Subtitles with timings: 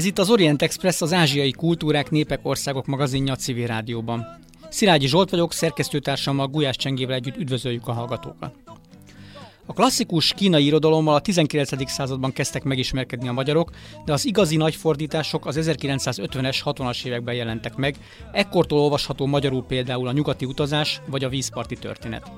[0.00, 4.38] Ez itt az Orient Express, az ázsiai kultúrák, népek, országok magazinja a civil rádióban.
[4.68, 8.54] Szilágyi Zsolt vagyok, szerkesztőtársammal Gulyás Csengével együtt üdvözöljük a hallgatókat.
[9.66, 11.90] A klasszikus kínai irodalommal a 19.
[11.90, 13.70] században kezdtek megismerkedni a magyarok,
[14.04, 17.96] de az igazi nagy fordítások az 1950-es, 60-as években jelentek meg,
[18.32, 22.30] ekkortól olvasható magyarul például a nyugati utazás vagy a vízparti történet.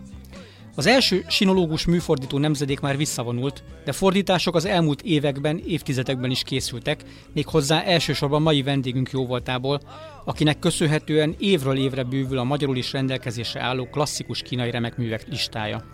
[0.75, 7.03] Az első sinológus műfordító nemzedék már visszavonult, de fordítások az elmúlt években, évtizedekben is készültek,
[7.33, 9.81] méghozzá elsősorban mai vendégünk jóvoltából,
[10.25, 15.85] akinek köszönhetően évről évre bővül a magyarul is rendelkezésre álló klasszikus kínai remekművek listája.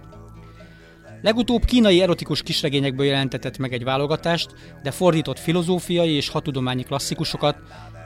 [1.22, 7.56] Legutóbb kínai erotikus kisregényekből jelentetett meg egy válogatást, de fordított filozófiai és hatudományi klasszikusokat,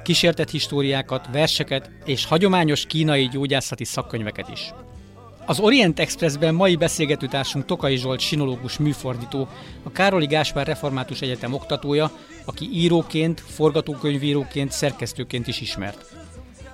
[0.05, 4.73] kísértett históriákat, verseket és hagyományos kínai gyógyászati szakkönyveket is.
[5.47, 9.49] Az Orient Expressben mai beszélgetőtársunk Tokai Zsolt sinológus műfordító,
[9.83, 12.11] a Károli Gáspár Református Egyetem oktatója,
[12.45, 16.17] aki íróként, forgatókönyvíróként, szerkesztőként is ismert.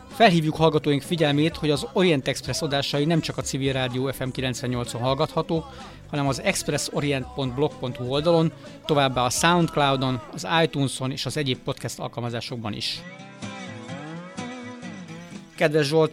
[0.09, 4.99] Felhívjuk hallgatóink figyelmét, hogy az Orient Express adásai nem csak a Civil Rádió FM 98-on
[5.01, 5.65] hallgatható,
[6.11, 8.53] hanem az expressorient.blog.hu oldalon,
[8.87, 13.03] továbbá a Soundcloudon, az iTunes-on és az egyéb podcast alkalmazásokban is.
[15.57, 16.13] Kedves Zsolt,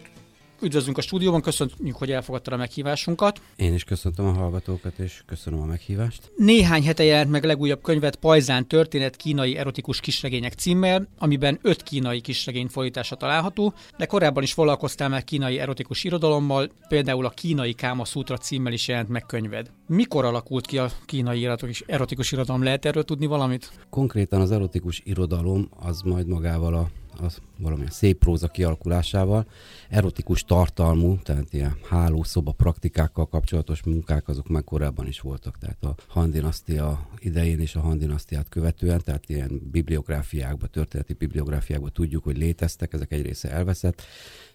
[0.60, 3.40] Üdvözlünk a stúdióban, köszönjük, hogy elfogadta a meghívásunkat.
[3.56, 6.32] Én is köszöntöm a hallgatókat, és köszönöm a meghívást.
[6.36, 12.20] Néhány hete jelent meg legújabb könyvet Pajzán történet kínai erotikus kisregények címmel, amiben öt kínai
[12.20, 18.04] kisregény folytása található, de korábban is foglalkoztál már kínai erotikus irodalommal, például a Kínai Káma
[18.04, 19.70] Sutra címmel is jelent meg könyved.
[19.86, 21.48] Mikor alakult ki a kínai
[21.86, 22.62] erotikus irodalom?
[22.62, 23.70] Lehet erről tudni valamit?
[23.90, 26.88] Konkrétan az erotikus irodalom az majd magával a
[27.20, 29.46] az valamilyen szép próza kialakulásával,
[29.88, 35.94] erotikus tartalmú, tehát ilyen hálószoba praktikákkal kapcsolatos munkák, azok már korábban is voltak, tehát a
[36.06, 42.36] Han dinasztia idején és a Han dinasztiát követően, tehát ilyen bibliográfiákban, történeti bibliográfiákban tudjuk, hogy
[42.36, 44.02] léteztek, ezek egy része elveszett,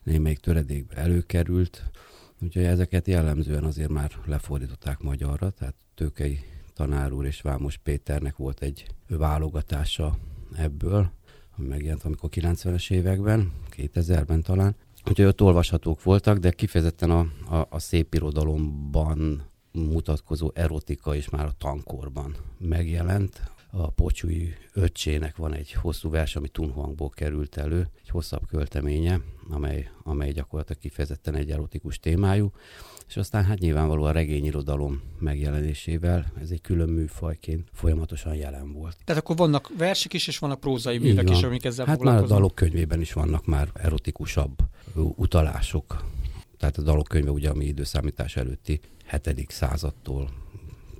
[0.03, 1.83] némelyik töredékbe előkerült,
[2.41, 6.39] úgyhogy ezeket jellemzően azért már lefordították magyarra, tehát Tőkei
[6.73, 10.17] tanár úr és Vámos Péternek volt egy válogatása
[10.55, 11.11] ebből,
[11.67, 14.75] megjelent amikor 90-es években, 2000-ben talán.
[15.09, 17.19] Úgyhogy ott olvashatók voltak, de kifejezetten a,
[17.55, 23.41] a, a szép irodalomban mutatkozó erotika is már a tankorban megjelent.
[23.73, 29.89] A Pocsúi öccsének van egy hosszú vers, ami Tunhuangból került elő, egy hosszabb költeménye, amely,
[30.03, 32.51] amely gyakorlatilag kifejezetten egy erotikus témájú
[33.11, 38.97] és aztán hát nyilvánvalóan a regényirodalom megjelenésével ez egy külön műfajként folyamatosan jelen volt.
[39.03, 42.27] Tehát akkor vannak versek is, és vannak prózai művek is, amik ezzel Hát már a
[42.27, 44.57] dalok könyvében is vannak már erotikusabb
[44.95, 46.05] utalások.
[46.57, 48.79] Tehát a dalok könyve ugye a mi időszámítás előtti
[49.23, 49.51] 7.
[49.51, 50.29] századtól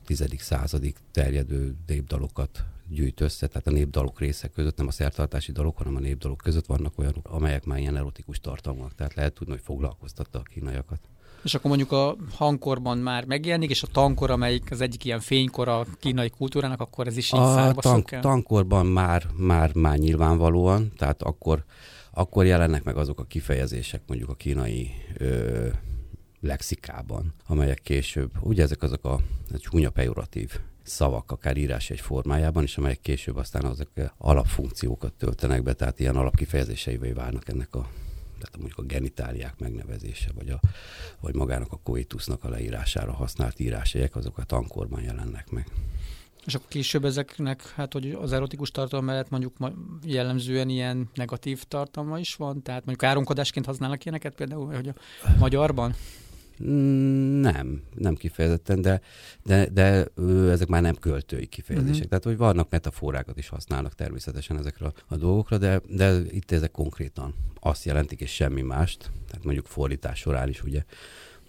[0.05, 0.25] 10.
[0.37, 5.95] századig terjedő népdalokat gyűjt össze, tehát a népdalok részek között, nem a szertartási dalok, hanem
[5.95, 10.39] a népdalok között vannak olyanok, amelyek már ilyen erotikus tartalmak, tehát lehet tudni, hogy foglalkoztatta
[10.39, 10.99] a kínaiakat.
[11.43, 15.67] És akkor mondjuk a hangkorban már megjelenik, és a tankor, amelyik az egyik ilyen fénykor
[15.67, 21.21] a kínai kultúrának, akkor ez is így A tank, tankorban már, már, már nyilvánvalóan, tehát
[21.21, 21.63] akkor,
[22.11, 25.67] akkor jelennek meg azok a kifejezések mondjuk a kínai ö,
[26.41, 29.19] lexikában, amelyek később, ugye ezek azok a
[29.57, 35.73] csúnya pejoratív szavak, akár írás egy formájában, és amelyek később aztán azok alapfunkciókat töltenek be,
[35.73, 37.87] tehát ilyen alapkifejezéseivé válnak ennek a
[38.41, 40.59] tehát mondjuk a genitáliák megnevezése, vagy, a,
[41.19, 45.67] vagy magának a koitusznak a leírására használt írásjegyek, azok a tankorban jelennek meg.
[46.45, 49.57] És akkor később ezeknek, hát hogy az erotikus tartalom mellett mondjuk
[50.03, 52.61] jellemzően ilyen negatív tartalma is van?
[52.61, 54.93] Tehát mondjuk áronkodásként használnak ilyeneket például, hogy a
[55.39, 55.95] magyarban?
[57.41, 59.01] Nem, nem kifejezetten, de,
[59.43, 60.05] de, de
[60.51, 61.93] ezek már nem költői kifejezések.
[61.93, 62.07] Uh-huh.
[62.07, 66.71] Tehát, hogy vannak metaforákat is használnak természetesen ezekre a, a dolgokra, de, de itt ezek
[66.71, 69.11] konkrétan azt jelentik, és semmi mást.
[69.27, 70.83] Tehát mondjuk fordítás során is ugye,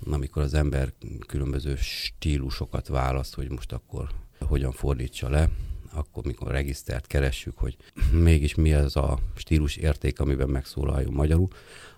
[0.07, 0.93] amikor az ember
[1.27, 4.09] különböző stílusokat választ, hogy most akkor
[4.41, 5.49] hogyan fordítsa le,
[5.93, 7.77] akkor mikor regisztert keressük, hogy
[8.29, 11.49] mégis mi az a stílus érték, amiben megszólaljon magyarul,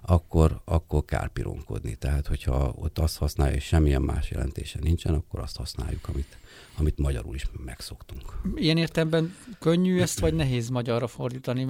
[0.06, 1.94] akkor, akkor kárpironkodni.
[1.94, 6.38] Tehát, hogyha ott azt használja, és semmilyen más jelentése nincsen, akkor azt használjuk, amit,
[6.76, 8.40] amit magyarul is megszoktunk.
[8.54, 11.66] Ilyen értelemben könnyű ezt, vagy nehéz magyarra fordítani?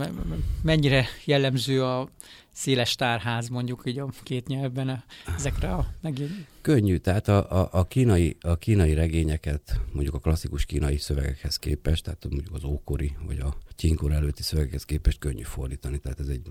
[0.62, 2.08] Mennyire jellemző a
[2.54, 5.04] széles tárház mondjuk így a két nyelvben
[5.36, 6.30] ezekre a megint?
[6.60, 12.04] Könnyű, tehát a, a, a, kínai, a kínai regényeket mondjuk a klasszikus kínai szövegekhez képest,
[12.04, 16.46] tehát mondjuk az ókori vagy a csinkor előtti szövegekhez képest könnyű fordítani, tehát ez egy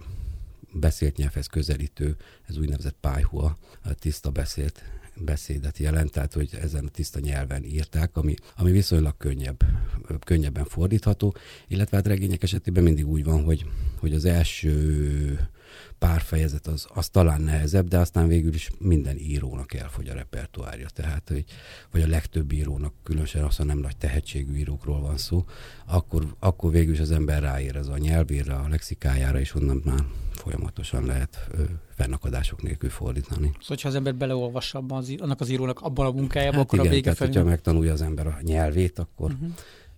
[0.73, 2.15] beszélt nyelvhez közelítő,
[2.47, 3.57] ez úgynevezett pályhua,
[4.00, 4.83] tiszta beszélt
[5.15, 9.63] beszédet jelent, tehát hogy ezen a tiszta nyelven írták, ami, ami viszonylag könnyebb
[10.25, 11.35] könnyebben fordítható,
[11.67, 13.65] illetve hát regények esetében mindig úgy van, hogy,
[14.00, 15.50] hogy az első
[16.00, 20.88] pár fejezet az, az talán nehezebb, de aztán végül is minden írónak elfogy a repertoárja.
[20.94, 21.46] Tehát, hogy,
[21.92, 25.46] vagy a legtöbb írónak, különösen azt, ha nem nagy tehetségű írókról van szó,
[25.86, 30.06] akkor, akkor végül is az ember ráér ez a nyelvére, a lexikájára, és onnan már
[30.31, 31.64] folyamatosan lehet ö,
[31.96, 33.46] fennakadások nélkül fordítani.
[33.46, 36.80] Szóval, hogyha az ember beleolvassa abban az, annak az írónak abban a munkájában, hát akkor
[36.80, 37.31] igen, a vége tehát, felé...
[37.31, 39.54] hogyha megtanulja az ember a nyelvét, akkor Uh-huh.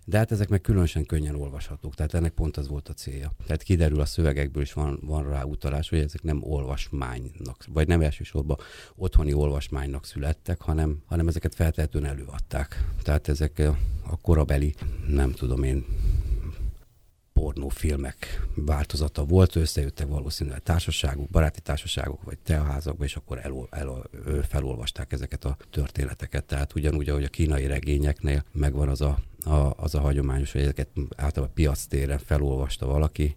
[0.08, 3.32] De hát ezek meg különösen könnyen olvashatók, tehát ennek pont az volt a célja.
[3.46, 8.00] Tehát kiderül a szövegekből is van, van rá utalás, hogy ezek nem olvasmánynak, vagy nem
[8.00, 8.56] elsősorban
[8.94, 12.84] otthoni olvasmánynak születtek, hanem, hanem ezeket feltehetően előadták.
[13.02, 13.78] Tehát ezek a,
[14.10, 14.74] a korabeli,
[15.08, 15.84] nem tudom én,
[17.32, 24.08] pornófilmek változata volt, összejöttek valószínűleg társaságok, baráti társaságok, vagy teaházakba, és akkor el, el,
[24.48, 26.44] felolvasták ezeket a történeteket.
[26.44, 30.88] Tehát ugyanúgy, ahogy a kínai regényeknél megvan az a, a, az a hagyományos, hogy ezeket
[31.16, 33.36] általában piac téren felolvasta valaki,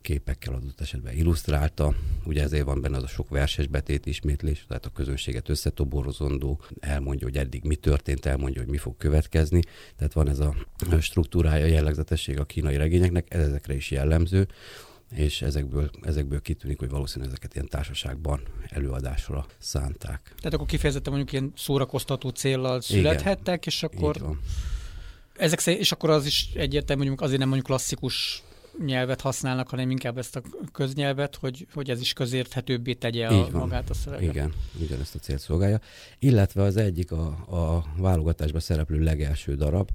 [0.00, 1.94] képekkel adott esetben illusztrálta.
[2.24, 7.26] Ugye ezért van benne az a sok verses betét ismétlés, tehát a közönséget összetoborozondó, elmondja,
[7.26, 9.60] hogy eddig mi történt, elmondja, hogy mi fog következni.
[9.96, 10.54] Tehát van ez a
[11.00, 14.46] struktúrája, jellegzetesség a kínai regényeknek, ez ezekre is jellemző
[15.10, 20.32] és ezekből, ezekből kitűnik, hogy valószínűleg ezeket ilyen társaságban előadásra szánták.
[20.36, 24.38] Tehát akkor kifejezetten mondjuk ilyen szórakoztató céllal születhettek, és akkor...
[25.38, 28.42] Ezek szerint, és akkor az is egyértelmű, hogy azért nem mondjuk klasszikus
[28.84, 30.42] nyelvet használnak, hanem inkább ezt a
[30.72, 33.60] köznyelvet, hogy, hogy ez is közérthetőbbé tegye a, Így van.
[33.60, 34.34] magát a szöveget.
[34.34, 35.80] Igen, ugyanezt a célt szolgálja.
[36.18, 39.90] Illetve az egyik a, a válogatásban szereplő legelső darab,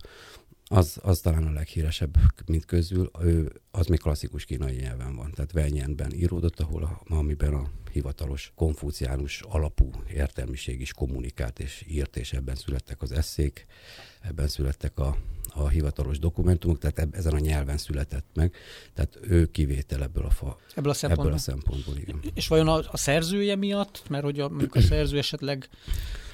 [0.71, 5.31] az, az talán a leghíresebb, mint közül, ő, az még klasszikus kínai nyelven van.
[5.31, 12.17] Tehát Venyenben íródott, ahol a, amiben a hivatalos konfúciánus alapú értelmiség is kommunikált és írt,
[12.17, 13.65] és ebben születtek az eszék,
[14.21, 15.17] ebben születtek a,
[15.49, 18.55] a hivatalos dokumentumok, tehát eb, ezen a nyelven született meg,
[18.93, 21.25] tehát ő kivétel ebből a, fa, Ebből a szempontból.
[21.25, 22.19] ebből a szempontból igen.
[22.33, 25.69] És vajon a, a szerzője miatt, mert hogy a, a szerző esetleg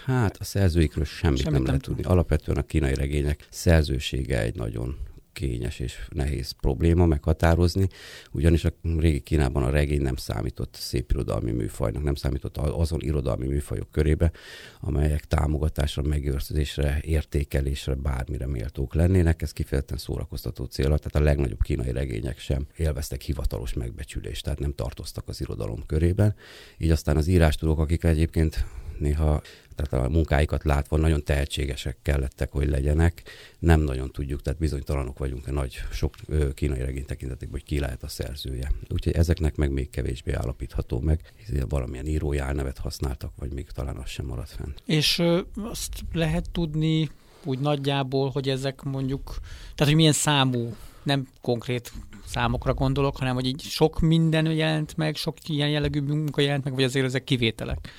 [0.07, 2.03] Hát a szerzőikről semmit, Semmit nem nem lehet tudni.
[2.03, 4.95] Alapvetően a kínai regények szerzősége egy nagyon
[5.33, 7.87] kényes és nehéz probléma meghatározni,
[8.31, 13.47] ugyanis a régi Kínában a regény nem számított szép irodalmi műfajnak, nem számított azon irodalmi
[13.47, 14.31] műfajok körébe,
[14.79, 19.41] amelyek támogatásra, megőrzésre, értékelésre, bármire méltók lennének.
[19.41, 24.73] Ez kifejezetten szórakoztató cél, tehát a legnagyobb kínai regények sem élveztek hivatalos megbecsülést, tehát nem
[24.73, 26.35] tartoztak az irodalom körében.
[26.77, 28.65] Így aztán az írástudók, akik egyébként
[28.99, 29.41] néha
[29.77, 33.23] tehát a munkáikat látva nagyon tehetségesek kellettek, hogy legyenek.
[33.59, 36.15] Nem nagyon tudjuk, tehát bizonytalanok vagyunk a nagy, sok
[36.53, 38.71] kínai regény tekintetében, hogy ki lehet a szerzője.
[38.89, 41.33] Úgyhogy ezeknek meg még kevésbé állapítható meg,
[41.69, 44.73] valamilyen írói álnevet használtak, vagy még talán az sem maradt fenn.
[44.85, 47.09] És ö, azt lehet tudni
[47.43, 49.35] úgy nagyjából, hogy ezek mondjuk,
[49.75, 51.91] tehát hogy milyen számú, nem konkrét
[52.25, 56.73] számokra gondolok, hanem hogy így sok minden jelent meg, sok ilyen jellegű munka jelent meg,
[56.73, 57.89] vagy azért ezek kivételek.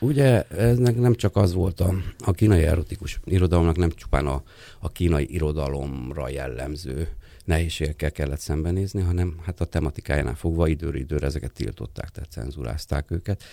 [0.00, 4.42] Ugye eznek nem csak az volt a, a kínai erotikus irodalomnak, nem csupán a,
[4.78, 7.08] a kínai irodalomra jellemző
[7.44, 13.44] nehézségekkel kellett szembenézni, hanem hát a tematikájánál fogva időről időre ezeket tiltották, tehát cenzurázták őket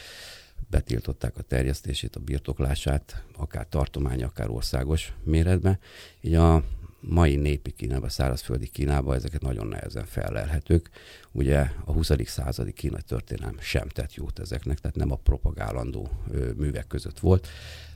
[0.70, 5.80] betiltották a terjesztését, a birtoklását, akár tartomány, akár országos méretben.
[6.22, 6.64] Így a
[7.08, 10.90] mai népi Kínában, szárazföldi Kínában ezeket nagyon nehezen felelhetők.
[11.32, 12.12] Ugye a 20.
[12.26, 16.10] századi kínai történelem sem tett jót ezeknek, tehát nem a propagálandó
[16.58, 17.48] művek között volt.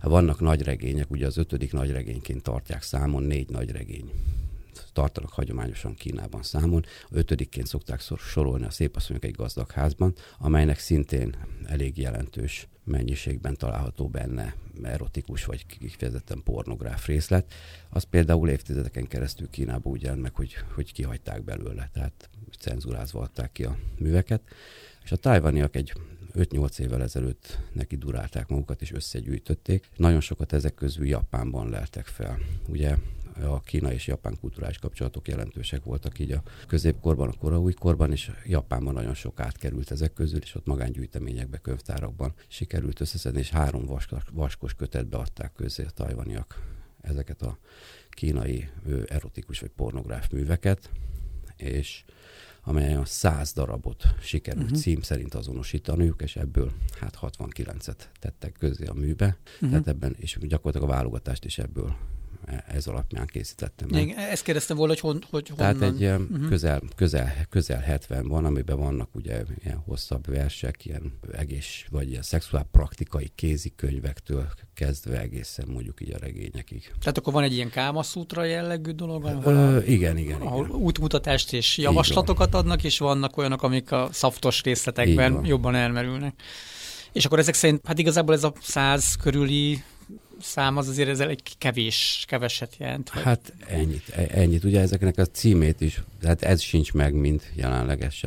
[0.02, 4.12] Vannak nagy regények, ugye az ötödik nagy regényként tartják számon, négy nagy regény
[4.94, 6.86] tartanak hagyományosan Kínában számon.
[7.04, 11.36] A ötödikként szokták sorolni a szépasszonyok egy gazdag házban, amelynek szintén
[11.66, 17.54] elég jelentős mennyiségben található benne erotikus vagy kifejezetten pornográf részlet.
[17.90, 22.30] Az például évtizedeken keresztül Kínában úgy jelent meg, hogy, hogy kihagyták belőle, tehát
[22.60, 24.42] cenzurázva adták ki a műveket.
[25.04, 25.94] És a tájvaniak egy
[26.34, 29.90] 5-8 évvel ezelőtt neki durálták magukat és összegyűjtötték.
[29.96, 32.40] Nagyon sokat ezek közül Japánban leltek fel.
[32.68, 32.96] Ugye
[33.44, 38.94] a Kína és Japán kulturális kapcsolatok jelentősek voltak így a középkorban, a koraújkorban, és Japánban
[38.94, 44.74] nagyon sok átkerült ezek közül, és ott magángyűjteményekbe, könyvtárakban sikerült összeszedni, és három vaskos, vaskos
[44.74, 46.62] kötetbe adták közé a tajvaniak
[47.02, 47.58] ezeket a
[48.10, 48.70] kínai
[49.06, 50.90] erotikus vagy pornográf műveket,
[51.56, 52.04] és
[52.64, 54.80] amelyen a száz darabot sikerült uh-huh.
[54.80, 59.70] cím szerint azonosítaniuk, és ebből hát 69-et tettek közé a műbe, uh-huh.
[59.70, 61.96] tehát ebben, és gyakorlatilag a válogatást is ebből
[62.68, 64.00] ez alapján készítettem el.
[64.00, 65.78] Igen, ezt kérdeztem volna, hogy, hon, hogy honnan.
[65.78, 66.48] Tehát egy uh-huh.
[66.48, 72.22] közel, közel, közel 70 van, amiben vannak ugye ilyen hosszabb versek, ilyen egész, vagy ilyen
[72.22, 76.92] szexuál praktikai kézikönyvektől kezdve egészen mondjuk így a regényekig.
[77.00, 79.26] Tehát akkor van egy ilyen kámaszútra jellegű dolog?
[79.26, 80.80] Ahol Ö, igen, igen, ahol igen.
[80.80, 86.42] útmutatást és javaslatokat adnak, és vannak olyanok, amik a szaftos részletekben jobban elmerülnek.
[87.12, 89.84] És akkor ezek szerint, hát igazából ez a száz körüli
[90.40, 93.10] szám az azért ez egy kevés, keveset jelent.
[93.10, 93.24] Vagy...
[93.24, 94.64] Hát ennyit, e, ennyit.
[94.64, 98.26] Ugye ezeknek a címét is, hát ez sincs meg, mint jelenleges,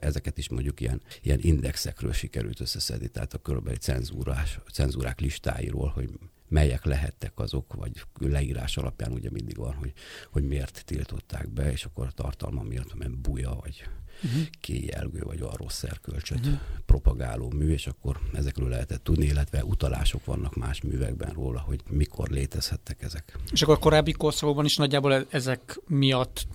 [0.00, 6.08] ezeket is mondjuk ilyen, ilyen indexekről sikerült összeszedni, tehát a körülbelül cenzúrás, cenzúrák listáiról, hogy
[6.48, 9.92] melyek lehettek azok, vagy leírás alapján ugye mindig van, hogy,
[10.30, 13.84] hogy miért tiltották be, és akkor a tartalma miatt, mert buja, vagy
[14.24, 14.42] uh-huh.
[14.60, 16.60] kéjelgő, vagy a rossz erkölcsöt uh-huh.
[16.86, 22.28] propagáló mű, és akkor ezekről lehetett tudni, illetve utalások vannak más művekben róla, hogy mikor
[22.28, 23.38] létezhettek ezek.
[23.52, 26.46] És akkor a korábbi korszakokban is nagyjából e- ezek miatt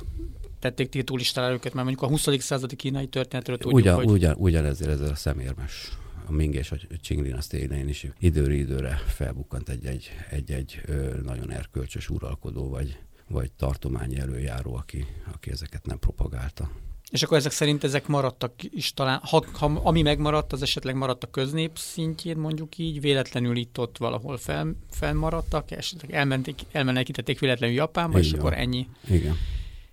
[0.60, 2.42] tették tiltólistára őket, mert mondjuk a 20.
[2.44, 4.10] századi kínai történetről tudjuk, ugyan, hogy...
[4.10, 5.98] Ugyan, ugyanezért ezzel a szemérmes
[6.28, 10.82] a Ming és a Qing dinasztiáján is időre időre felbukkant egy-egy, egy-egy
[11.24, 16.72] nagyon erkölcsös uralkodó, vagy, vagy tartományi előjáró, aki, aki ezeket nem propagálta.
[17.12, 21.24] És akkor ezek szerint ezek maradtak is talán, ha, ha ami megmaradt, az esetleg maradt
[21.24, 27.76] a köznép szintjén, mondjuk így, véletlenül itt ott valahol fel, felmaradtak, esetleg elmenték, elmenekítették véletlenül
[27.76, 28.32] Japánba, Igen.
[28.32, 28.88] és akkor ennyi.
[29.10, 29.36] Igen.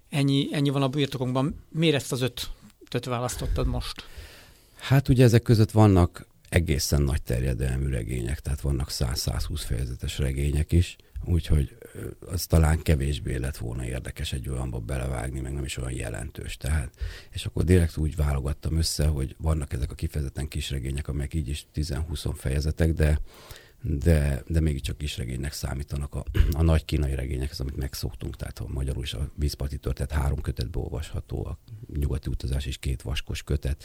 [0.08, 1.64] Ennyi, ennyi van a birtokunkban.
[1.68, 2.50] Miért ezt az öt,
[2.84, 4.04] ötöt választottad most?
[4.78, 10.96] Hát ugye ezek között vannak egészen nagy terjedelmű regények, tehát vannak 100-120 fejezetes regények is,
[11.24, 11.76] úgyhogy
[12.26, 16.56] az talán kevésbé lett volna érdekes egy olyanba belevágni, meg nem is olyan jelentős.
[16.56, 16.90] Tehát,
[17.30, 21.48] és akkor direkt úgy válogattam össze, hogy vannak ezek a kifejezetten kis regények, amelyek így
[21.48, 23.20] is 10-20 fejezetek, de
[23.86, 28.66] de, de mégiscsak kisregénynek számítanak a, a nagy kínai regények, az, amit megszoktunk, tehát a
[28.68, 31.58] magyarul is a vízparti történet három kötetbe olvasható, a
[31.96, 33.84] nyugati utazás is két vaskos kötet,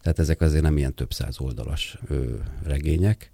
[0.00, 3.30] tehát ezek azért nem ilyen több száz oldalas ö, regények,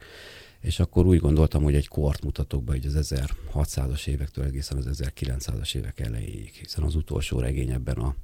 [0.61, 5.03] és akkor úgy gondoltam, hogy egy kort mutatok be, hogy az 1600-as évektől egészen az
[5.03, 8.15] 1900-as évek elejéig, hiszen az utolsó regény ebben a,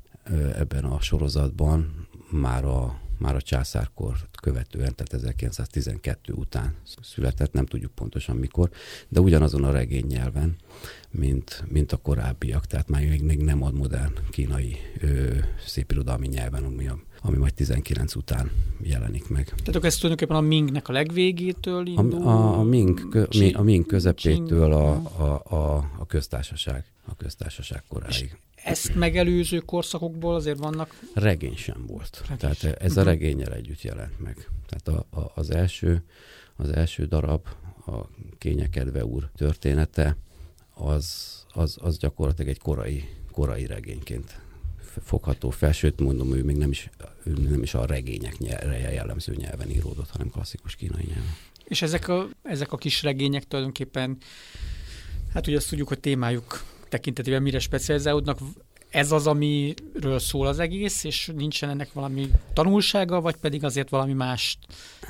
[0.56, 7.92] ebben a sorozatban már a már a császárkor követően, tehát 1912 után született, nem tudjuk
[7.94, 8.70] pontosan mikor,
[9.08, 10.56] de ugyanazon a regény nyelven,
[11.14, 16.64] mint, mint a korábbiak, tehát már még, még nem ad modern kínai ö, szépirodalmi nyelven,
[16.64, 18.50] ami, a, ami majd 19 után
[18.83, 19.44] jelenik meg.
[19.44, 22.23] Tehát akkor ez tulajdonképpen a Mingnek a legvégétől indul?
[22.23, 27.83] A, a, a, Ming, kö, a Ming közepétől a, a, a, a köztársaság, a köztársaság
[27.88, 31.00] koráig ezt megelőző korszakokból azért vannak?
[31.14, 32.23] Regény sem volt.
[32.28, 32.37] Regény.
[32.37, 33.09] Tehát ez a mhm.
[33.09, 34.49] regényel együtt jelent meg.
[34.66, 36.04] Tehát a, a, az, első,
[36.56, 37.47] az első darab,
[37.87, 40.16] a Kényekedve úr története,
[40.75, 44.40] az, az, az gyakorlatilag egy korai, korai regényként
[45.04, 46.90] fogható fel, sőt mondom, ő még nem is,
[47.25, 51.35] ő nem is a regények nyelve, jellemző nyelven íródott, hanem klasszikus kínai nyelven.
[51.64, 54.16] És ezek a, ezek a kis regények tulajdonképpen,
[55.33, 58.38] hát ugye azt tudjuk, hogy témájuk tekintetében mire specializálódnak,
[58.90, 64.12] ez az, amiről szól az egész, és nincsen ennek valami tanulsága, vagy pedig azért valami
[64.12, 64.59] mást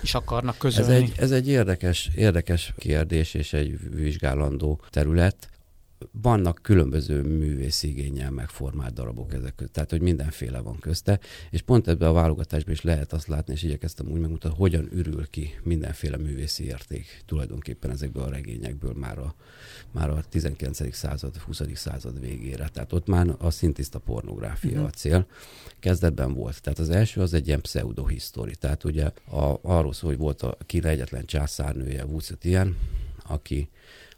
[0.02, 0.94] is akarnak közölni?
[0.94, 5.48] Ez egy, ez egy érdekes, érdekes kérdés és egy vizsgálandó terület
[6.10, 11.20] vannak különböző művészi igényel megformált darabok ezek között, tehát hogy mindenféle van közte,
[11.50, 15.26] és pont ebben a válogatásban is lehet azt látni, és igyekeztem úgy megmutatni, hogyan ürül
[15.30, 19.34] ki mindenféle művészi érték tulajdonképpen ezekből a regényekből már a,
[19.90, 20.94] már a 19.
[20.94, 21.62] század, 20.
[21.74, 22.68] század végére.
[22.68, 24.86] Tehát ott már a szintiszta pornográfia uh-huh.
[24.86, 25.26] a cél.
[25.78, 26.62] Kezdetben volt.
[26.62, 28.54] Tehát az első az egy ilyen pseudohisztori.
[28.54, 32.76] Tehát ugye a, arról szól, hogy volt a Kína egyetlen császárnője, Wu Zetian,
[33.26, 33.68] aki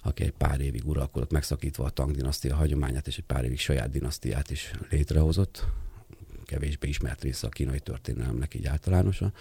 [0.06, 3.90] aki egy pár évig uralkodott, megszakítva a Tang dinasztia hagyományát, és egy pár évig saját
[3.90, 5.64] dinasztiát is létrehozott,
[6.44, 9.32] kevésbé ismert része a kínai történelemnek így általánosan,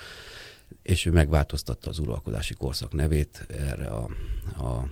[0.81, 4.03] és ő megváltoztatta az uralkodási korszak nevét erre a,
[4.57, 4.89] a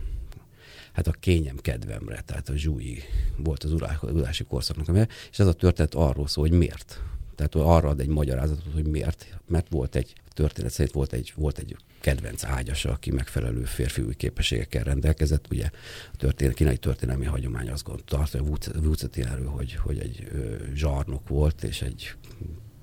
[0.94, 3.04] hát a kényem kedvemre, tehát a zsúi
[3.38, 7.02] volt az uralkodási korszaknak és ez a történet arról szól, hogy miért.
[7.36, 9.40] Tehát arra ad egy magyarázatot, hogy miért.
[9.48, 14.84] Mert volt egy történet szerint volt egy, volt egy kedvenc ágyasa, aki megfelelő férfiúi képességekkel
[14.84, 15.46] rendelkezett.
[15.52, 15.70] Ugye
[16.14, 20.28] a történet, kínai történelmi hagyomány azt gondolta, hogy Wucetinről, hogy, hogy egy
[20.74, 22.16] zsarnok volt, és egy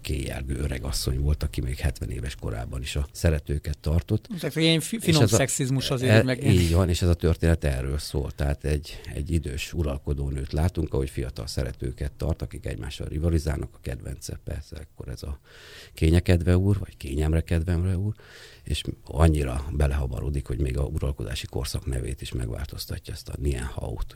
[0.01, 4.29] kéjelgő öreg asszony volt, aki még 70 éves korában is a szeretőket tartott.
[4.41, 6.45] Tehát ilyen finom szexizmus azért e, meg.
[6.45, 8.31] Így van, és ez a történet erről szól.
[8.31, 13.79] Tehát egy, egy idős uralkodó nőt látunk, ahogy fiatal szeretőket tart, akik egymással rivalizálnak, a
[13.83, 15.41] kedvence persze, akkor ez a
[15.95, 18.15] kényekedve úr, vagy kényemre kedvemre úr,
[18.65, 24.15] és annyira belehabarodik, hogy még a uralkodási korszak nevét is megváltoztatja ezt a Nienhaut.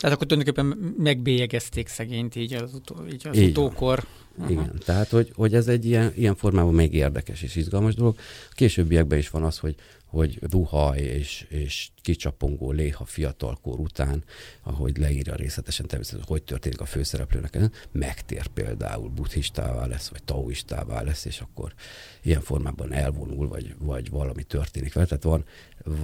[0.00, 4.06] Tehát akkor tulajdonképpen megbélyegezték szegényt így az, utó, így az így utókor.
[4.38, 4.50] Aha.
[4.50, 8.16] Igen, tehát hogy, hogy ez egy ilyen, ilyen formában még érdekes és izgalmas dolog.
[8.50, 9.74] A későbbiekben is van az, hogy,
[10.14, 14.24] hogy duhaj és, és kicsapongó léha fiatalkor után,
[14.62, 17.58] ahogy leírja részletesen természetesen, hogy történik a főszereplőnek,
[17.92, 21.74] megtér például buddhistává lesz, vagy taoistává lesz, és akkor
[22.22, 25.06] ilyen formában elvonul, vagy, vagy valami történik vele.
[25.06, 25.44] Tehát van,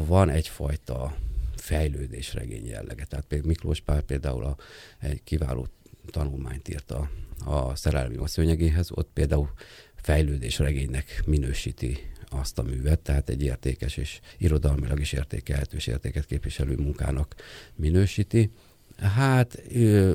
[0.07, 1.17] van egyfajta
[1.57, 3.05] fejlődésregény jellege.
[3.05, 4.57] Tehát például Miklós Pál például a,
[4.99, 5.67] egy kiváló
[6.11, 7.11] tanulmányt írt a,
[7.45, 9.51] a szerelmi a szőnyegéhez, ott például
[9.95, 11.99] fejlődésregénynek minősíti
[12.31, 17.35] azt a művet, tehát egy értékes és irodalmilag is értékelhető és értéket képviselő munkának
[17.75, 18.51] minősíti.
[19.17, 19.63] Hát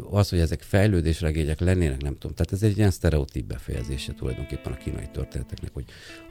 [0.10, 2.36] az, hogy ezek fejlődésregények lennének, nem tudom.
[2.36, 5.86] Tehát ez egy ilyen sztereotíp befejezése tulajdonképpen a kínai történeteknek, hogy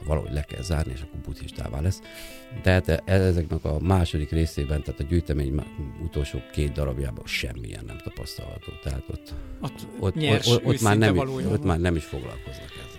[0.05, 2.01] valahogy le kell zárni, és akkor buddhistává lesz.
[2.61, 5.61] Tehát ezeknek a második részében, tehát a gyűjtemény
[6.03, 8.71] utolsó két darabjában semmilyen nem tapasztalható.
[8.83, 12.94] Tehát ott, ott, ott, nyers, ott, ott, már nem, ott már nem is foglalkoznak ezzel.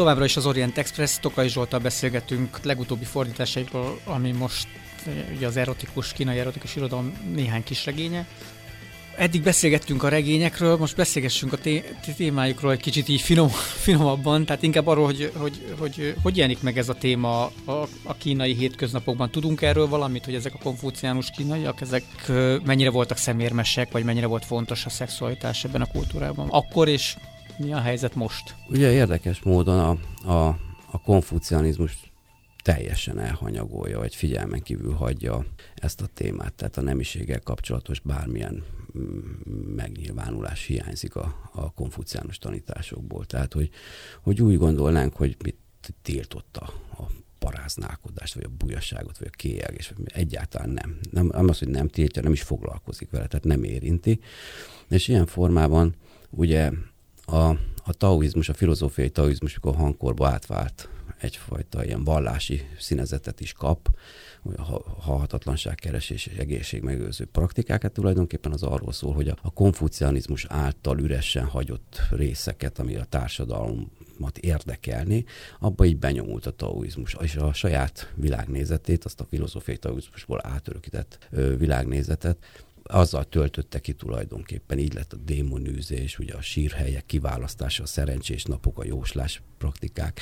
[0.00, 4.68] Továbbra is az Orient Express, Tokai Zsoltal beszélgetünk legutóbbi fordításaikról, ami most
[5.36, 8.26] ugye az erotikus, kínai erotikus irodalom néhány kis regénye.
[9.16, 13.48] Eddig beszélgettünk a regényekről, most beszélgessünk a té- témájukról egy kicsit így finom,
[13.86, 18.14] finomabban, tehát inkább arról, hogy hogy, hogy hogy jelenik meg ez a téma a, a
[18.18, 19.30] kínai hétköznapokban.
[19.30, 22.04] Tudunk erről valamit, hogy ezek a konfúciánus kínaiak, ezek
[22.64, 26.48] mennyire voltak szemérmesek, vagy mennyire volt fontos a szexualitás ebben a kultúrában?
[26.48, 27.16] Akkor és
[27.58, 28.54] mi a helyzet most?
[28.68, 29.90] Ugye érdekes módon a,
[30.32, 30.58] a,
[30.90, 32.10] a konfucianizmus
[32.62, 36.54] teljesen elhanyagolja, vagy figyelmen kívül hagyja ezt a témát.
[36.54, 38.64] Tehát a nemiséggel kapcsolatos bármilyen
[38.98, 39.18] mm,
[39.74, 43.24] megnyilvánulás hiányzik a, a konfuciánus tanításokból.
[43.24, 43.70] Tehát, hogy,
[44.22, 45.56] hogy úgy gondolnánk, hogy mit
[46.02, 46.60] tiltotta
[46.98, 47.02] a
[47.38, 50.98] paráználkodást, vagy a bujaságot, vagy a kéjelgést, egyáltalán nem.
[51.10, 51.26] nem.
[51.26, 54.20] Nem az, hogy nem tiltja, nem is foglalkozik vele, tehát nem érinti.
[54.88, 55.94] És ilyen formában
[56.30, 56.70] ugye
[57.30, 57.48] a,
[57.84, 60.88] a taoizmus, a filozófiai taoizmus, mikor hangkorba átvált
[61.20, 63.88] egyfajta ilyen vallási színezetet is kap,
[64.56, 64.62] a
[65.00, 67.92] halhatatlanság keresés és egészségmegőrző praktikákat.
[67.92, 75.24] Tulajdonképpen az arról szól, hogy a konfucianizmus által üresen hagyott részeket, ami a társadalmat érdekelni,
[75.58, 82.38] abba így benyomult a taoizmus, és a saját világnézetét, azt a filozófiai taoizmusból átörökített világnézetet
[82.90, 88.78] azzal töltötte ki tulajdonképpen, így lett a démonűzés, ugye a sírhelyek kiválasztása, a szerencsés napok,
[88.78, 90.20] a jóslás praktikák,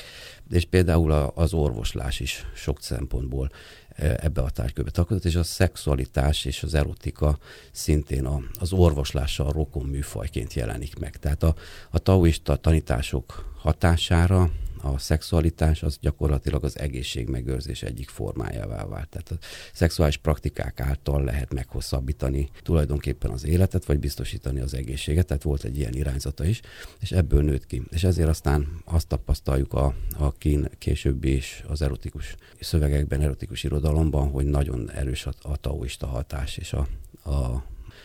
[0.50, 3.50] és például az orvoslás is sok szempontból
[3.88, 7.38] e, ebbe a tárgykörbe tartozott, és a szexualitás és az erotika
[7.72, 11.16] szintén a, az orvoslással rokon műfajként jelenik meg.
[11.16, 11.54] Tehát a,
[11.90, 14.50] a taoista tanítások hatására
[14.92, 19.08] a, szexualitás az gyakorlatilag az egészség megőrzés egyik formájává vált.
[19.08, 25.42] Tehát a szexuális praktikák által lehet meghosszabbítani tulajdonképpen az életet, vagy biztosítani az egészséget, tehát
[25.42, 26.60] volt egy ilyen irányzata is,
[27.00, 27.82] és ebből nőtt ki.
[27.90, 34.30] És ezért aztán azt tapasztaljuk a, a kín, későbbi is az erotikus szövegekben, erotikus irodalomban,
[34.30, 36.88] hogy nagyon erős a, a taoista hatás és a,
[37.30, 37.62] a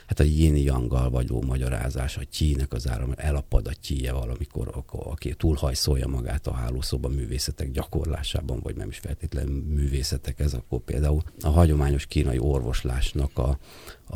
[0.07, 5.33] hát a yin yanggal vagyó magyarázás, a tyínek az áram, elapad a tyíje valamikor, aki
[5.33, 11.49] túlhajszolja magát a hálószoba művészetek gyakorlásában, vagy nem is feltétlenül művészetek, ez akkor például a
[11.49, 13.57] hagyományos kínai orvoslásnak a,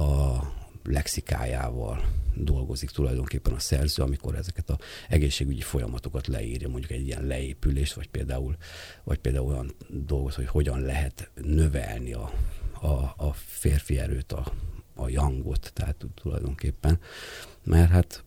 [0.01, 0.41] a
[0.83, 2.01] lexikájával
[2.35, 4.77] dolgozik tulajdonképpen a szerző, amikor ezeket a
[5.09, 8.55] egészségügyi folyamatokat leírja, mondjuk egy ilyen leépülést, vagy például,
[9.03, 12.31] vagy például olyan dolgot, hogy hogyan lehet növelni a,
[12.81, 14.53] a, a férfi erőt, a,
[14.97, 16.99] a jangot, tehát tulajdonképpen,
[17.63, 18.23] mert hát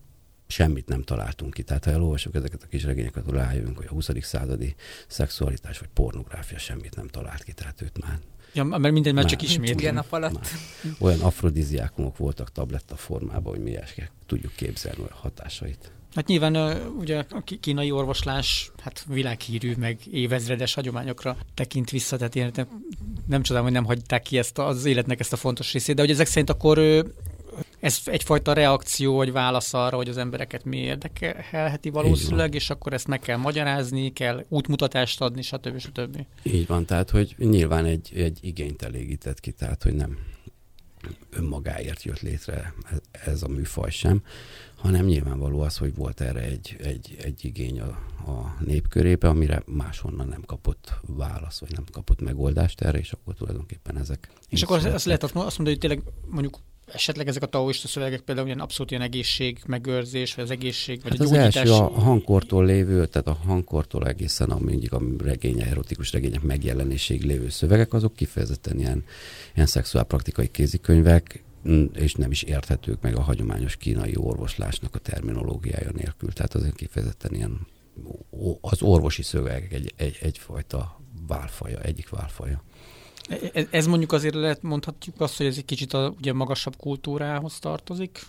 [0.47, 1.63] semmit nem találtunk ki.
[1.63, 4.09] Tehát ha elolvasok ezeket a kis regényeket, rájövünk, hogy a 20.
[4.21, 4.75] századi
[5.07, 8.19] szexualitás vagy pornográfia semmit nem talált ki, tehát őt már
[8.53, 9.81] Ja, mert minden már csak ismét.
[9.81, 10.33] Ilyen nap alatt.
[10.33, 10.95] Már.
[10.99, 13.77] Olyan afrodiziákumok voltak tabletta formában, hogy mi
[14.25, 15.91] tudjuk képzelni a hatásait.
[16.15, 16.55] Hát nyilván
[16.97, 22.51] ugye a kínai orvoslás hát világhírű, meg évezredes hagyományokra tekint vissza, tehát ilyen,
[23.31, 26.11] nem csodálom, hogy nem hagyták ki ezt az életnek ezt a fontos részét, de hogy
[26.11, 27.05] ezek szerint akkor
[27.79, 33.07] ez egyfajta reakció vagy válasz arra, hogy az embereket mi érdekelheti valószínűleg, és akkor ezt
[33.07, 35.79] meg kell magyarázni, kell útmutatást adni, stb.
[35.79, 36.25] stb.
[36.43, 40.17] Így van, tehát hogy nyilván egy, egy igényt elégített ki, tehát hogy nem
[41.29, 42.73] önmagáért jött létre
[43.11, 44.21] ez a műfaj sem,
[44.81, 47.87] hanem nyilvánvaló az, hogy volt erre egy, egy, egy igény a,
[48.31, 53.97] a népkörébe, amire máshonnan nem kapott válasz, vagy nem kapott megoldást erre, és akkor tulajdonképpen
[53.97, 54.29] ezek.
[54.49, 56.59] És akkor azt lehet azt mondani, hogy tényleg mondjuk
[56.93, 61.11] esetleg ezek a taoista szövegek például ilyen abszolút ilyen egészség, megőrzés, vagy az egészség, vagy
[61.11, 65.65] hát a az első a hangkortól lévő, tehát a hangkortól egészen a mindig a regénye,
[65.65, 69.03] erotikus regények megjelenésig lévő szövegek, azok kifejezetten ilyen,
[69.55, 71.43] ilyen szexuálpraktikai kézikönyvek,
[71.93, 76.31] és nem is érthetők meg a hagyományos kínai orvoslásnak a terminológiája nélkül.
[76.31, 77.67] Tehát azért kifejezetten ilyen
[78.61, 82.63] az orvosi szövegek egy, egy, egyfajta válfaja, egyik válfaja.
[83.53, 87.59] Ez, ez mondjuk azért lehet mondhatjuk azt, hogy ez egy kicsit a ugye magasabb kultúrához
[87.59, 88.25] tartozik?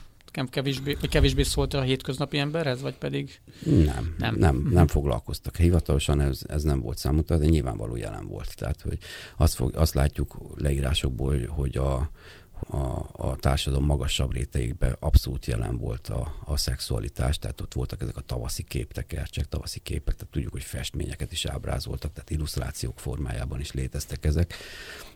[0.51, 3.41] kevésbé, vagy kevésbé szólt a hétköznapi emberhez, vagy pedig...
[3.65, 5.57] Nem, nem, nem, nem foglalkoztak.
[5.57, 8.57] Hivatalosan ez, ez nem volt számukra, de nyilvánvaló jelen volt.
[8.57, 8.99] Tehát, hogy
[9.37, 12.11] azt, fog, azt látjuk leírásokból, hogy a,
[12.69, 18.17] a, a társadalom magasabb réteikben abszolút jelen volt a, a szexualitás, tehát ott voltak ezek
[18.17, 23.73] a tavaszi képtekercsek, tavaszi képek, tehát tudjuk, hogy festményeket is ábrázoltak, tehát illusztrációk formájában is
[23.73, 24.55] léteztek ezek,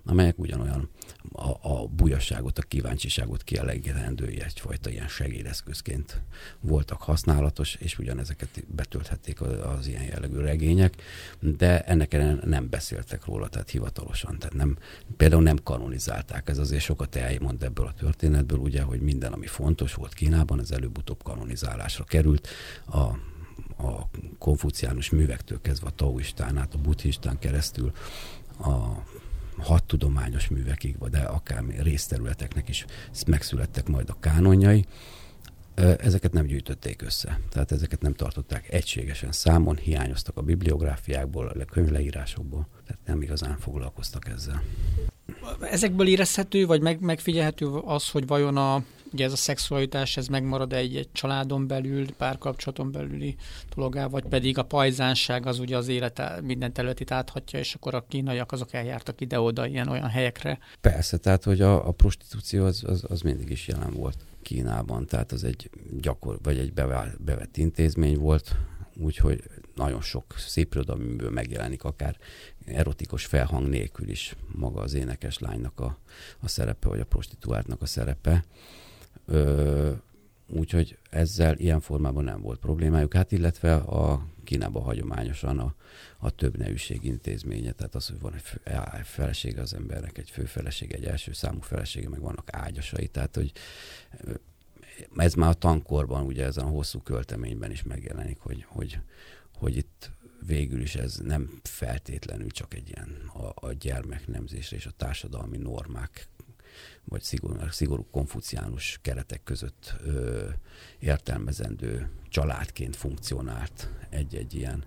[0.07, 0.91] amelyek ugyanolyan
[1.33, 6.23] a, a bujasságot, a kíváncsiságot kielégítendő egyfajta ilyen segédeszközként
[6.61, 10.95] voltak használatos, és ugyanezeket betölthették az, az ilyen jellegű regények,
[11.41, 14.77] de ennek nem beszéltek róla, tehát hivatalosan, tehát nem,
[15.17, 19.95] például nem kanonizálták, ez azért sokat elmond ebből a történetből, ugye, hogy minden, ami fontos
[19.95, 22.49] volt Kínában, az előbb-utóbb kanonizálásra került,
[22.87, 23.35] a
[23.79, 27.93] a konfuciánus művektől kezdve a taoistán át, a buddhistán keresztül
[28.59, 29.03] a
[29.59, 32.85] hat tudományos művekig, de akár részterületeknek is
[33.27, 34.87] megszülettek majd a kánonjai,
[35.99, 37.41] ezeket nem gyűjtötték össze.
[37.51, 44.29] Tehát ezeket nem tartották egységesen számon, hiányoztak a bibliográfiákból, a könyvleírásokból, tehát nem igazán foglalkoztak
[44.29, 44.63] ezzel.
[45.61, 48.85] Ezekből érezhető, vagy meg, megfigyelhető az, hogy vajon a,
[49.17, 53.37] ugye ez a szexualitás, ez megmarad egy, egy családon belül, párkapcsolaton belüli
[53.75, 58.05] dologá, vagy pedig a pajzánság az ugye az élet minden területét áthatja, és akkor a
[58.09, 60.59] kínaiak azok eljártak ide-oda ilyen olyan helyekre.
[60.81, 65.33] Persze, tehát hogy a, a prostitúció az, az, az mindig is jelen volt Kínában, tehát
[65.33, 66.73] az egy gyakor, vagy egy
[67.19, 68.57] bevett intézmény volt,
[68.97, 69.43] úgyhogy
[69.75, 72.17] nagyon sok szép irodalműből megjelenik, akár
[72.67, 75.99] erotikus felhang nélkül is maga az énekes lánynak a,
[76.41, 78.45] a szerepe, vagy a prostituáltnak a szerepe.
[80.49, 83.15] Úgyhogy ezzel ilyen formában nem volt problémájuk.
[83.15, 85.75] Hát illetve a Kínában hagyományosan a,
[86.19, 88.61] a több nevűség intézménye, tehát az, hogy van egy fő,
[89.03, 93.53] felesége az embernek, egy főfeleség, egy első számú felesége, meg vannak ágyasai, tehát hogy
[95.17, 98.99] ez már a tankorban, ugye ezen a hosszú költeményben is megjelenik, hogy, hogy,
[99.55, 100.11] hogy itt
[100.47, 106.29] végül is ez nem feltétlenül csak egy ilyen a, a gyermeknemzésre és a társadalmi normák
[107.09, 110.49] vagy szigorú, szigorú konfuciánus keretek között ö,
[110.99, 114.85] értelmezendő családként funkcionált egy-egy ilyen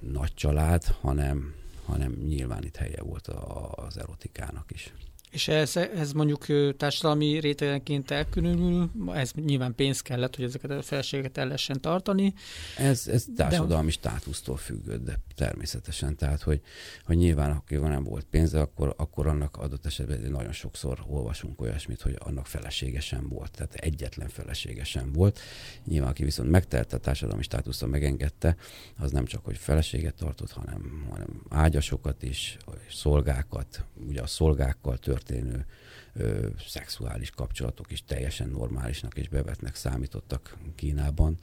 [0.00, 1.54] nagy család, hanem,
[1.84, 4.92] hanem nyilván itt helye volt az erotikának is.
[5.34, 11.38] És ez, ez mondjuk társadalmi rétegenként elkülönül, ez nyilván pénz kellett, hogy ezeket a felségeket
[11.38, 12.34] el lehessen tartani.
[12.76, 13.92] Ez, ez társadalmi de...
[13.92, 16.16] státusztól függött, de természetesen.
[16.16, 16.60] Tehát, hogy,
[17.04, 22.00] hogy nyilván, aki nem volt pénze, akkor, akkor annak adott esetben nagyon sokszor olvasunk olyasmit,
[22.00, 23.50] hogy annak feleségesen volt.
[23.50, 25.40] Tehát egyetlen feleségesen volt.
[25.84, 28.56] Nyilván, aki viszont megtelte a társadalmi státusztal, megengedte,
[28.98, 32.56] az nem csak, hogy feleséget tartott, hanem, hanem ágyasokat is,
[32.90, 35.66] szolgákat, ugye a szolgákkal történő
[36.12, 41.38] ö, szexuális kapcsolatok is teljesen normálisnak és bevetnek számítottak Kínában.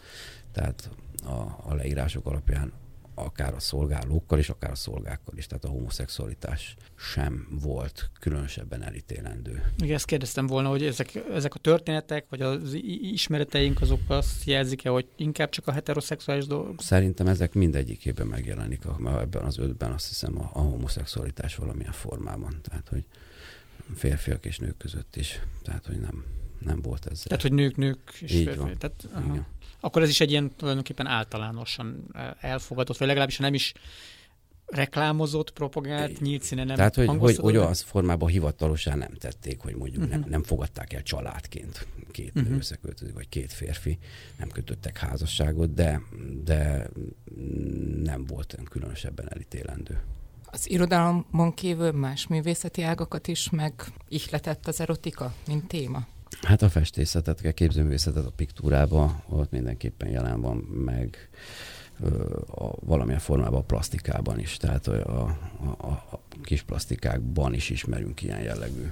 [0.52, 0.90] Tehát
[1.24, 2.74] a, a leírások alapján
[3.16, 5.48] akár a szolgálókkal is, akár a szolgákkal is.
[5.48, 9.64] Tehát a homoszexualitás sem volt különösebben elítélendő.
[9.78, 14.90] Igen, ezt kérdeztem volna, hogy ezek, ezek a történetek, vagy az ismereteink azok azt jelzik-e,
[14.90, 16.82] hogy inkább csak a heteroszexuális dolgok?
[16.82, 22.60] Szerintem ezek mindegyikében megjelenik, ebben az ötben azt hiszem a, a homoszexualitás valamilyen formában.
[22.62, 23.06] Tehát, hogy
[23.96, 25.40] férfiak és nők között is.
[25.64, 26.26] Tehát, hogy nem,
[26.60, 27.20] nem volt ez.
[27.20, 28.58] Tehát, hogy nők, nők és Így férfi.
[28.58, 28.78] Van.
[28.78, 29.46] Tehát, aha.
[29.80, 32.06] Akkor ez is egy ilyen tulajdonképpen általánosan
[32.40, 33.74] elfogadott, vagy legalábbis nem is
[34.66, 39.76] reklámozott, propagált, nyílt színe nem Tehát, hogy, hogy, hogy az formában hivatalosan nem tették, hogy
[39.76, 40.20] mondjuk uh-huh.
[40.20, 42.58] nem, nem fogadták el családként két uh-huh.
[42.58, 43.98] összeköltöző, vagy két férfi,
[44.38, 46.02] nem kötöttek házasságot, de,
[46.44, 46.90] de
[48.04, 50.02] nem volt különösebben elítélendő.
[50.52, 53.50] Az irodalomon kívül más művészeti ágakat is
[54.08, 56.08] ihletett az erotika, mint téma?
[56.42, 61.30] Hát a festészetet, a képzőművészetet a piktúrába, ott mindenképpen jelen van, meg
[62.48, 65.38] a, valamilyen formában a plastikában is, tehát a,
[65.78, 68.92] a, a kis plastikákban is ismerünk ilyen jellegű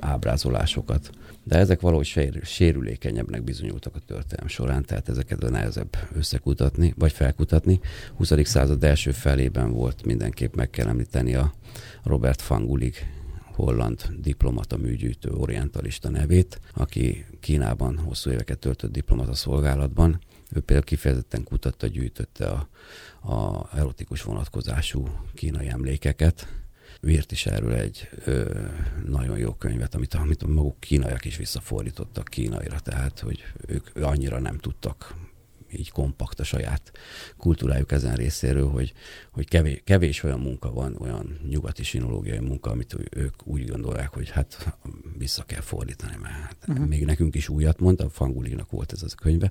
[0.00, 1.10] ábrázolásokat.
[1.42, 7.12] De ezek valahogy sér, sérülékenyebbnek bizonyultak a történelem során, tehát ezeket a nehezebb összekutatni, vagy
[7.12, 7.80] felkutatni.
[8.16, 8.32] 20.
[8.42, 11.52] század első felében volt mindenképp meg kell említeni a
[12.02, 12.94] Robert Fangulig
[13.56, 21.44] holland diplomata műgyűjtő orientalista nevét, aki Kínában hosszú éveket töltött diplomata szolgálatban, ő például kifejezetten
[21.44, 22.68] kutatta, gyűjtötte a,
[23.32, 26.48] a erotikus vonatkozású kínai emlékeket.
[27.00, 28.60] Ő írt is erről egy ö,
[29.06, 34.58] nagyon jó könyvet, amit, amit maguk kínaiak is visszafordítottak kínaira, tehát hogy ők annyira nem
[34.58, 35.14] tudtak
[35.72, 36.92] így kompakt a saját
[37.36, 38.92] kultúrájuk ezen részéről, hogy,
[39.30, 44.30] hogy kevés, kevés olyan munka van, olyan nyugati sinológiai munka, amit ők úgy gondolják, hogy
[44.30, 44.76] hát
[45.18, 46.86] vissza kell fordítani, mert hát uh-huh.
[46.86, 49.50] még nekünk is újat mondta, Fangulignak volt ez az a könyve.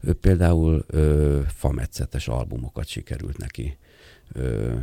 [0.00, 3.76] Ő például ö, fametszetes albumokat sikerült neki
[4.32, 4.74] ö,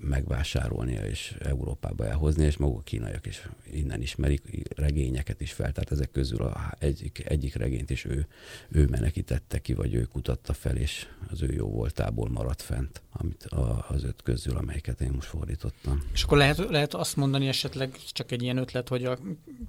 [0.00, 5.90] megvásárolnia és Európába elhozni, és maguk a kínaiak is innen ismerik, regényeket is fel, tehát
[5.90, 8.26] ezek közül a egyik, egyik regényt is ő,
[8.68, 13.44] ő menekítette ki, vagy ő kutatta fel, és az ő jó voltából maradt fent, amit
[13.44, 16.02] a, az öt közül, amelyeket én most fordítottam.
[16.12, 19.18] És akkor lehet, lehet azt mondani esetleg, csak egy ilyen ötlet, hogy a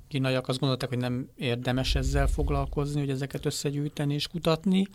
[0.08, 4.88] kínaiak azt gondolták, hogy nem érdemes ezzel foglalkozni, hogy ezeket összegyűjteni és kutatni,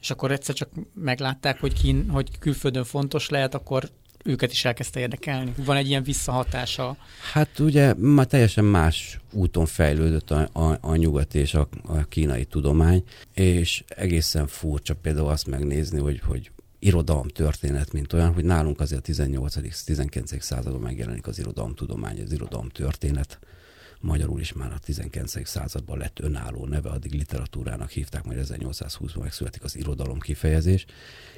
[0.00, 3.90] és akkor egyszer csak meglátták, hogy, kín, hogy külföldön fontos lehet, akkor
[4.24, 5.54] őket is elkezdte érdekelni?
[5.56, 6.96] Van egy ilyen visszahatása?
[7.32, 12.44] Hát ugye már teljesen más úton fejlődött a, a, a nyugat és a, a kínai
[12.44, 18.80] tudomány, és egészen furcsa például azt megnézni, hogy, hogy irodalom történet, mint olyan, hogy nálunk
[18.80, 20.40] azért a 18.-19.
[20.40, 23.38] században megjelenik az irodalomtudomány, az irodalom történet,
[24.00, 25.46] magyarul is már a 19.
[25.48, 30.84] században lett önálló neve, addig literatúrának hívták, majd 1820-ban megszületik az irodalom kifejezés.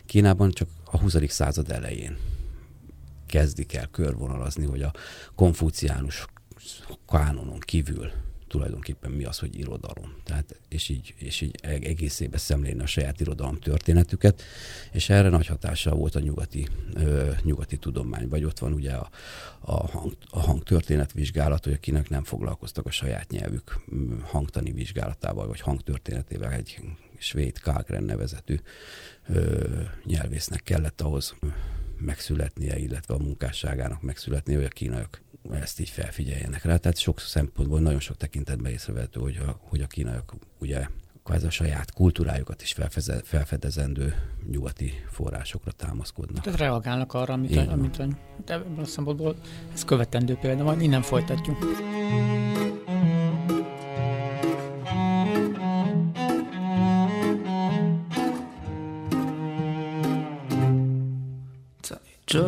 [0.07, 1.17] Kínában csak a 20.
[1.29, 2.17] század elején
[3.27, 4.93] kezdik el körvonalazni, hogy a
[5.35, 6.27] konfuciánus
[7.07, 8.11] kánonon kívül
[8.49, 10.15] tulajdonképpen mi az, hogy irodalom.
[10.25, 14.43] Tehát, és így, és így egészében szemlélni a saját irodalom történetüket,
[14.93, 18.29] és erre nagy hatással volt a nyugati, ö, nyugati tudomány.
[18.29, 19.11] Vagy ott van ugye a,
[19.61, 23.81] a, hang, a hangtörténet hogy akinek nem foglalkoztak a saját nyelvük
[24.23, 26.81] hangtani vizsgálatával, vagy hangtörténetével egy
[27.19, 28.57] svéd Kálgren nevezetű
[29.29, 29.65] ö,
[30.05, 31.35] nyelvésznek kellett ahhoz
[31.99, 36.77] megszületnie, illetve a munkásságának megszületnie, hogy a kínaiak ezt így felfigyeljenek rá.
[36.77, 40.87] Tehát sok szempontból nagyon sok tekintetben észrevehető, hogy a, hogy a kínaiak ugye
[41.25, 42.75] ez a saját kultúrájukat is
[43.23, 44.15] felfedezendő
[44.51, 46.45] nyugati forrásokra támaszkodnak.
[46.45, 48.01] Tehát reagálnak arra, amit, amit
[48.47, 49.37] ebből a szempontból
[49.73, 51.59] ez követendő példa, majd innen folytatjuk.
[62.27, 62.43] 这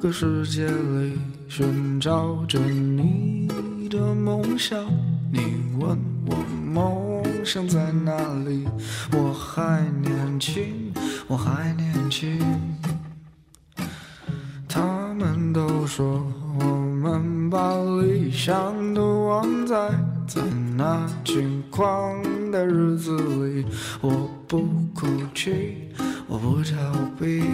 [0.00, 1.12] 个世界里
[1.48, 3.48] 寻找着你
[3.88, 4.76] 的梦想，
[5.32, 5.38] 你
[5.78, 5.96] 问
[6.26, 6.34] 我
[6.72, 8.12] 梦想在哪
[8.44, 8.66] 里？
[9.12, 10.92] 我还年轻，
[11.28, 12.40] 我还年轻。
[14.68, 14.82] 他
[15.14, 16.26] 们都说
[16.58, 17.72] 我们把
[18.02, 19.90] 理想都忘在，
[20.26, 20.42] 在
[20.76, 23.64] 那轻狂的日子里，
[24.00, 25.76] 我不哭泣，
[26.26, 26.74] 我不逃
[27.16, 27.44] 避。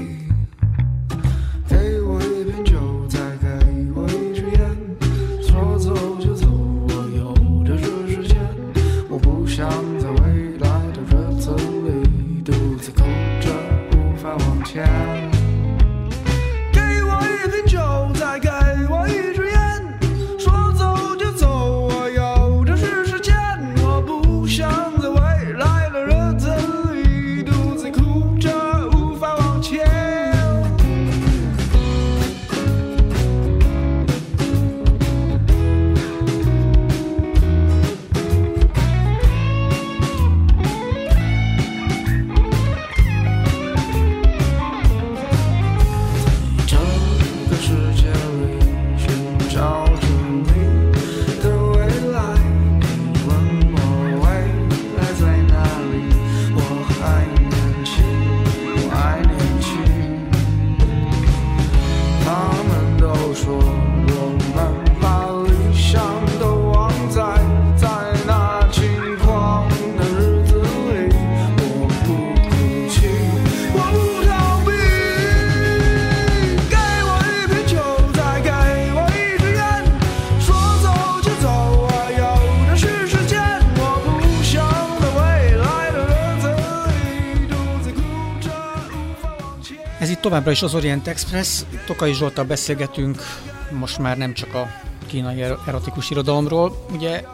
[90.30, 91.62] Továbbra is az Orient Express.
[91.86, 93.22] Tokai Zsoltal beszélgetünk
[93.70, 94.66] most már nem csak a
[95.06, 96.86] kínai er- erotikus irodalomról.
[96.92, 97.24] Ugye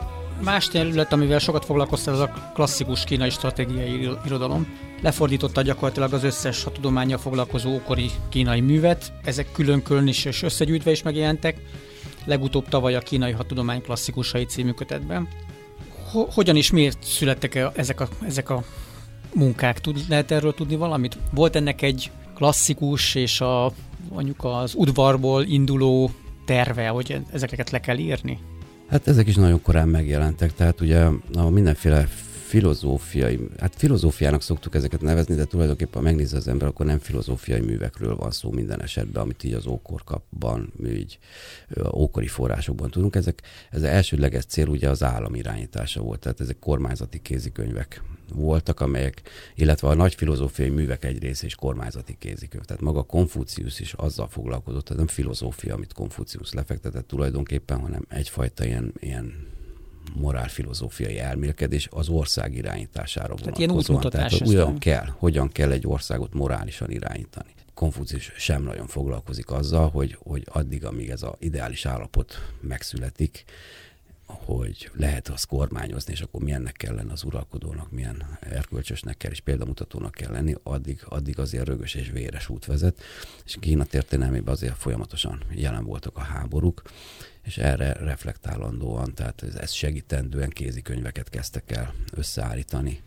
[0.42, 4.78] más terület, amivel sokat foglalkoztál, az a klasszikus kínai stratégiai iro- irodalom.
[5.02, 9.12] Lefordította gyakorlatilag az összes a tudományjal foglalkozó ókori kínai művet.
[9.24, 11.56] Ezek külön-külön is és összegyűjtve is megjelentek.
[12.24, 15.28] Legutóbb tavaly a Kínai Hatudomány klasszikusai című kötetben.
[16.12, 18.62] Ho- hogyan és miért születtek -e ezek a, ezek a
[19.34, 19.80] munkák?
[19.80, 21.18] Tud, lehet erről tudni valamit?
[21.32, 23.72] Volt ennek egy klasszikus és a
[24.10, 26.10] mondjuk az udvarból induló
[26.44, 28.38] terve, hogy ezeket le kell írni?
[28.88, 32.08] Hát ezek is nagyon korán megjelentek, tehát ugye a mindenféle
[32.46, 38.16] filozófiai, hát filozófiának szoktuk ezeket nevezni, de tulajdonképpen ha az ember, akkor nem filozófiai művekről
[38.16, 41.18] van szó minden esetben, amit így az ókorkapban, így
[41.92, 43.14] ókori forrásokban tudunk.
[43.14, 48.02] Ezek, ez az elsődleges cél ugye az állam irányítása volt, tehát ezek kormányzati kézikönyvek
[48.34, 49.22] voltak, amelyek,
[49.54, 52.64] illetve a nagy filozófiai művek egy része is kormányzati kézikönyv.
[52.64, 58.64] Tehát maga Konfucius is azzal foglalkozott, tehát nem filozófia, amit Konfucius lefektetett tulajdonképpen, hanem egyfajta
[58.64, 59.54] ilyen, ilyen
[60.14, 64.10] morálfilozófiai elmélkedés az ország irányítására Tehát ilyen vonatkozóan.
[64.10, 67.54] Tehát ez olyan kell, hogyan kell egy országot morálisan irányítani.
[67.74, 73.44] Konfucius sem nagyon foglalkozik azzal, hogy, hogy addig, amíg ez az ideális állapot megszületik,
[74.26, 79.40] hogy lehet azt kormányozni, és akkor milyennek kell lenni az uralkodónak, milyen erkölcsösnek kell, és
[79.40, 83.02] példamutatónak kell lenni, addig, addig azért rögös és véres út vezet.
[83.44, 86.82] És Kína történelmében azért folyamatosan jelen voltak a háborúk,
[87.42, 93.02] és erre reflektálandóan, tehát ez- segítendően kézikönyveket kezdtek el összeállítani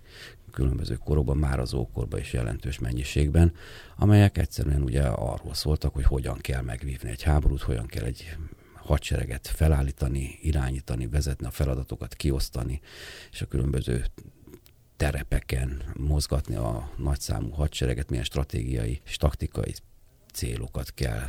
[0.51, 3.53] különböző korokban, már az ókorban is jelentős mennyiségben,
[3.95, 8.38] amelyek egyszerűen ugye arról szóltak, hogy hogyan kell megvívni egy háborút, hogyan kell egy
[8.89, 12.82] hadsereget felállítani, irányítani, vezetni a feladatokat, kiosztani,
[13.32, 14.06] és a különböző
[14.97, 19.73] terepeken mozgatni a nagyszámú hadsereget, milyen stratégiai és taktikai
[20.34, 21.26] célokat kell,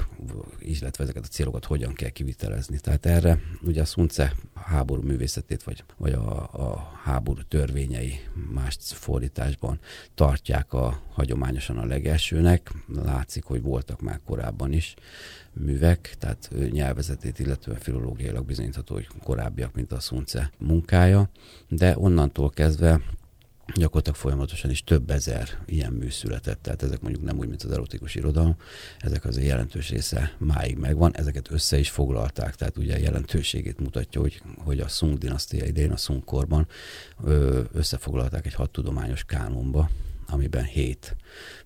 [0.59, 2.79] illetve ezeket a célokat hogyan kell kivitelezni.
[2.79, 8.21] Tehát erre ugye a Sunce háború művészetét, vagy, vagy a, a háború törvényei
[8.53, 9.79] más fordításban
[10.15, 12.73] tartják a hagyományosan a legelsőnek.
[13.05, 14.95] Látszik, hogy voltak már korábban is
[15.53, 21.31] művek, tehát nyelvezetét, illetően filológiailag bizonyítható, hogy korábbiak, mint a Sunce munkája,
[21.69, 23.01] de onnantól kezdve
[23.75, 27.71] gyakorlatilag folyamatosan is több ezer ilyen mű született, tehát ezek mondjuk nem úgy, mint az
[27.71, 28.57] erotikus irodalom,
[28.99, 34.43] ezek az jelentős része máig megvan, ezeket össze is foglalták, tehát ugye jelentőségét mutatja, hogy,
[34.59, 36.69] hogy a Sung dinasztia idején, a Sung korban
[37.73, 39.91] összefoglalták egy hat tudományos kánonba,
[40.27, 41.17] amiben hét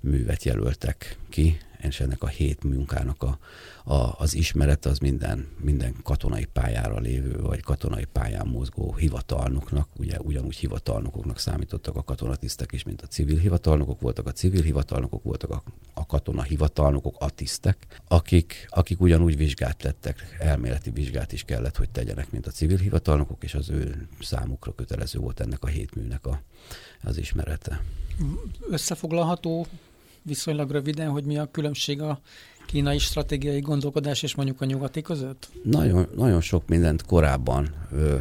[0.01, 3.39] művet jelöltek ki, és ennek a hét munkának a,
[3.85, 10.21] a, az ismerete az minden, minden katonai pályára lévő, vagy katonai pályán mozgó hivatalnoknak, ugye
[10.21, 15.51] ugyanúgy hivatalnokoknak számítottak a katonatisztek is, mint a civil hivatalnokok voltak, a civil hivatalnokok voltak,
[15.51, 15.63] a,
[15.95, 21.91] a katona hivatalnokok, a tisztek, akik, akik ugyanúgy vizsgát lettek, elméleti vizsgát is kellett, hogy
[21.91, 26.27] tegyenek, mint a civil hivatalnokok, és az ő számukra kötelező volt ennek a hét műnek
[26.27, 26.43] a,
[27.03, 27.83] az ismerete.
[28.71, 29.67] Összefoglalható
[30.25, 32.21] viszonylag röviden, hogy mi a különbség a
[32.67, 35.49] kínai stratégiai gondolkodás és mondjuk a nyugati között?
[35.63, 38.17] Nagyon, nagyon sok mindent korábban ö,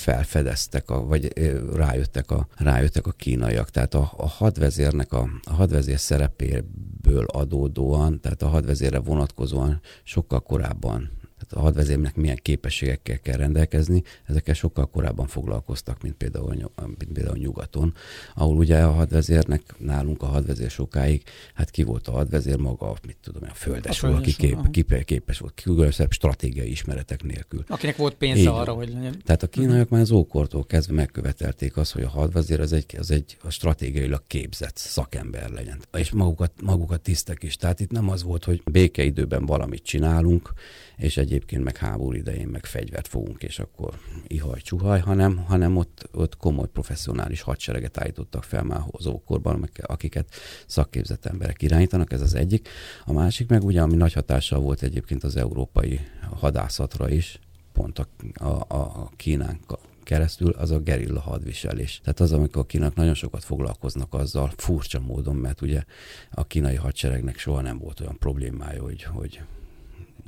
[0.00, 1.32] felfedeztek, a, vagy
[1.74, 3.70] rájöttek a, rájöttek a kínaiak.
[3.70, 11.10] Tehát a, a hadvezérnek a, a hadvezér szerepéből adódóan, tehát a hadvezérre vonatkozóan sokkal korábban
[11.40, 17.36] tehát a hadvezérnek milyen képességekkel kell rendelkezni, ezekkel sokkal korábban foglalkoztak, mint például, mint például
[17.36, 17.94] nyugaton,
[18.34, 21.22] ahol ugye a hadvezérnek, nálunk a hadvezér sokáig,
[21.54, 25.38] hát ki volt a hadvezér maga, mit tudom, a földes, volt, aki kép, kép, képes
[25.38, 27.64] volt, különösebb stratégiai ismeretek nélkül.
[27.68, 29.22] Akinek volt pénze Így, arra, hogy legyen.
[29.24, 33.10] Tehát a kínaiak már az ókortól kezdve megkövetelték azt, hogy a hadvezér az egy, az
[33.10, 35.80] egy a stratégiailag képzett szakember legyen.
[35.92, 37.56] És magukat, magukat tisztek is.
[37.56, 40.52] Tehát itt nem az volt, hogy békeidőben valamit csinálunk,
[40.96, 46.08] és egyébként meg háború idején meg fegyvert fogunk, és akkor ihaj, csuhaj, hanem, hanem ott,
[46.12, 50.34] ott komoly professzionális hadsereget állítottak fel már az ókorban, akiket
[50.66, 52.68] szakképzett emberek irányítanak, ez az egyik.
[53.04, 56.00] A másik meg ugye, ami nagy hatással volt egyébként az európai
[56.34, 57.38] hadászatra is,
[57.72, 59.60] pont a, a, a Kínán
[60.02, 62.00] keresztül, az a gerilla hadviselés.
[62.02, 65.82] Tehát az, amikor a kínak nagyon sokat foglalkoznak azzal, furcsa módon, mert ugye
[66.30, 69.40] a kínai hadseregnek soha nem volt olyan problémája, hogy, hogy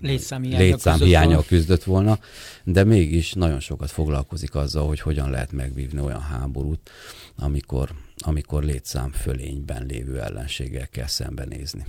[0.01, 2.18] létszámhiánya küzdött, küzdött volna,
[2.64, 6.90] de mégis nagyon sokat foglalkozik azzal, hogy hogyan lehet megvívni olyan háborút,
[7.36, 11.84] amikor, amikor létszám fölényben lévő ellenséggel kell szembenézni.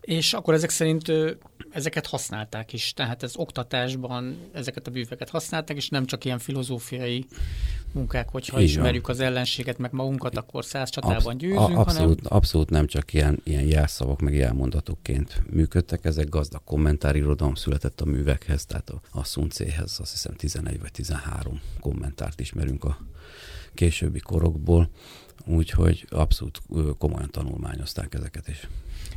[0.00, 1.12] És akkor ezek szerint
[1.78, 7.24] ezeket használták is, tehát ez oktatásban ezeket a bűveket használták, és nem csak ilyen filozófiai
[7.92, 8.68] munkák, hogyha Igen.
[8.68, 12.16] ismerjük az ellenséget, meg magunkat, akkor száz csatában Absz- győzünk, abszolút, hanem...
[12.22, 18.66] abszolút nem csak ilyen, ilyen jelszavak, meg jelmondatokként működtek, ezek gazdag kommentárirodalom született a művekhez,
[18.66, 22.98] tehát a, a Szuncéhez azt hiszem 11 vagy 13 kommentárt ismerünk a
[23.74, 24.90] későbbi korokból,
[25.46, 26.60] úgyhogy abszolút
[26.98, 28.68] komolyan tanulmányozták ezeket is.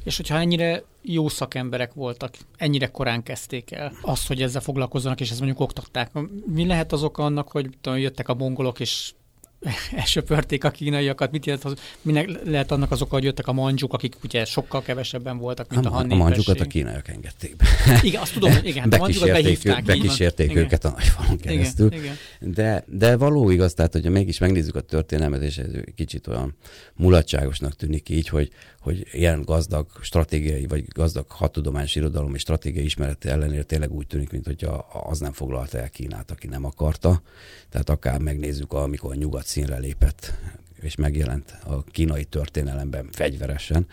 [0.03, 5.29] És hogyha ennyire jó szakemberek voltak, ennyire korán kezdték el azt, hogy ezzel foglalkozzanak, és
[5.29, 6.11] ezt mondjuk oktatták.
[6.45, 9.13] Mi lehet az oka annak, hogy tudom, jöttek a mongolok, és
[9.95, 14.15] elsöpörték a kínaiakat, mit jelent, minek lehet annak az oka, hogy jöttek a mandzsuk, akik
[14.23, 17.65] ugye sokkal kevesebben voltak, mint a, a A mandzsukat a kínaiak engedték be.
[18.01, 21.87] Igen, azt tudom, igen, bekísérték, a bekísérték őket a nagyfalon keresztül.
[21.87, 22.15] Igen, igen.
[22.53, 26.55] De, de való igaz, tehát hogyha mégis megnézzük a történelmet, és ez kicsit olyan
[26.95, 33.29] mulatságosnak tűnik így, hogy, hogy ilyen gazdag stratégiai, vagy gazdag hatudományos irodalom és stratégiai ismerete
[33.29, 34.67] ellenére tényleg úgy tűnik, mint hogy
[35.09, 37.21] az nem foglalta el Kínát, aki nem akarta.
[37.69, 40.33] Tehát akár megnézzük, amikor a nyugat színre lépett,
[40.81, 43.87] és megjelent a kínai történelemben fegyveresen,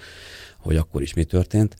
[0.57, 1.77] hogy akkor is mi történt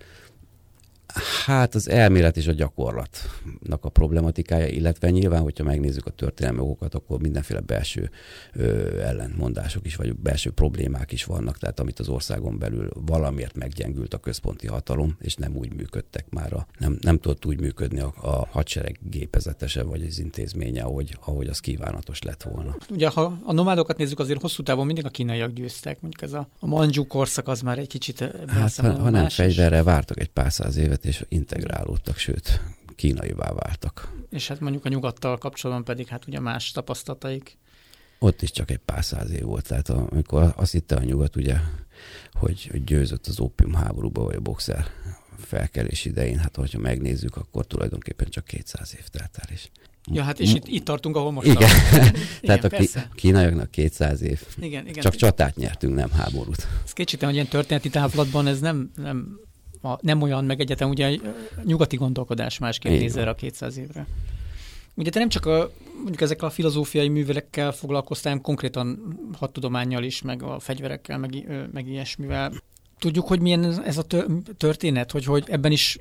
[1.47, 6.95] Hát az elmélet és a gyakorlatnak a problematikája, illetve nyilván, hogyha megnézzük a történelmi okokat,
[6.95, 8.11] akkor mindenféle belső
[8.53, 14.15] ö, ellentmondások is, vagy belső problémák is vannak, tehát amit az országon belül valamiért meggyengült
[14.15, 18.13] a központi hatalom, és nem úgy működtek már, a, nem, nem tudott úgy működni a,
[18.21, 22.77] a hadsereg gépezetese, vagy az intézménye, ahogy, ahogy az kívánatos lett volna.
[22.91, 26.49] Ugye, ha a nomádokat nézzük, azért hosszú távon mindig a kínaiak győztek, mondjuk ez a,
[26.59, 30.53] a mandzsú korszak az már egy kicsit Hát, ha, ha nem fegyverre vártak egy pár
[30.53, 32.61] száz évet, és integrálódtak, sőt,
[32.97, 34.13] kínaivá váltak.
[34.31, 37.59] És hát mondjuk a nyugattal kapcsolatban pedig hát ugye más tapasztalataik.
[38.19, 41.57] Ott is csak egy pár száz év volt, tehát amikor azt hitte a nyugat, ugye,
[42.33, 44.87] hogy, győzött az ópium háborúba, vagy a boxer
[45.39, 49.71] felkelés idején, hát hogyha megnézzük, akkor tulajdonképpen csak 200 év telt el is.
[50.13, 51.71] Ja, hát és itt, itt tartunk, ahol most Igen.
[52.41, 53.09] Tehát a persze.
[53.15, 54.43] kínaiaknak 200 év.
[54.61, 55.03] Igen, igen.
[55.03, 56.67] Csak csatát nyertünk, nem háborút.
[56.85, 59.41] Ez kétségtelen, hogy ilyen történeti távlatban ez nem, nem
[59.83, 61.17] a, nem olyan, meg egyetem ugye
[61.65, 64.07] nyugati gondolkodás másképp néz a 200 évre.
[64.95, 70.23] Ugye te nem csak a, mondjuk ezekkel a filozófiai művelekkel foglalkoztál, hanem konkrétan hadtudományjal is,
[70.23, 72.53] meg a fegyverekkel, meg, meg ilyesmivel.
[72.99, 74.05] Tudjuk, hogy milyen ez a
[74.57, 75.99] történet, hogy, hogy ebben is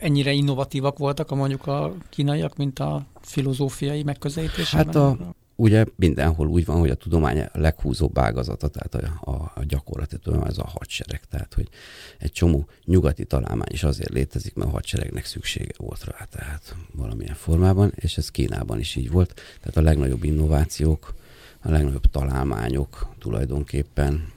[0.00, 4.86] ennyire innovatívak voltak a mondjuk a kínaiak, mint a filozófiai megközelítésben?
[4.86, 9.52] Hát a, ugye mindenhol úgy van, hogy a tudomány a leghúzóbb ágazata, tehát a, a,
[9.54, 11.20] a gyakorlati tudomány az a hadsereg.
[11.30, 11.68] Tehát, hogy
[12.18, 17.34] egy csomó nyugati találmány is azért létezik, mert a hadseregnek szüksége volt rá, tehát valamilyen
[17.34, 19.34] formában, és ez Kínában is így volt.
[19.60, 21.14] Tehát a legnagyobb innovációk,
[21.62, 24.32] a legnagyobb találmányok tulajdonképpen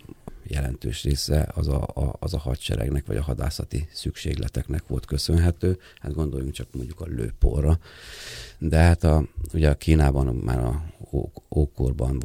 [0.53, 5.79] jelentős része az a, a, az a hadseregnek, vagy a hadászati szükségleteknek volt köszönhető.
[6.01, 7.79] Hát gondoljunk csak mondjuk a lőporra.
[8.57, 9.23] De hát a,
[9.53, 10.83] ugye a Kínában már a
[11.55, 12.23] ókorban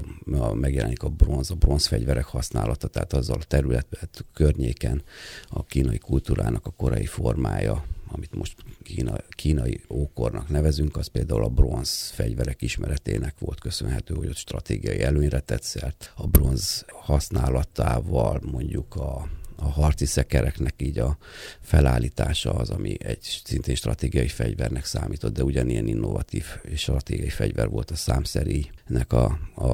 [0.54, 3.86] megjelenik a bronz, a bronzfegyverek használata, tehát azzal a terület
[4.34, 5.02] környéken
[5.48, 11.48] a kínai kultúrának a korai formája, amit most kína, kínai ókornak nevezünk, az például a
[11.48, 16.12] bronz fegyverek ismeretének volt köszönhető, hogy ott stratégiai előnyre tett szert.
[16.16, 19.28] A bronz használatával mondjuk a
[19.60, 21.16] a harci szekereknek így a
[21.60, 27.90] felállítása az, ami egy szintén stratégiai fegyvernek számított, de ugyanilyen innovatív és stratégiai fegyver volt
[27.90, 29.66] a számszerínek a, a,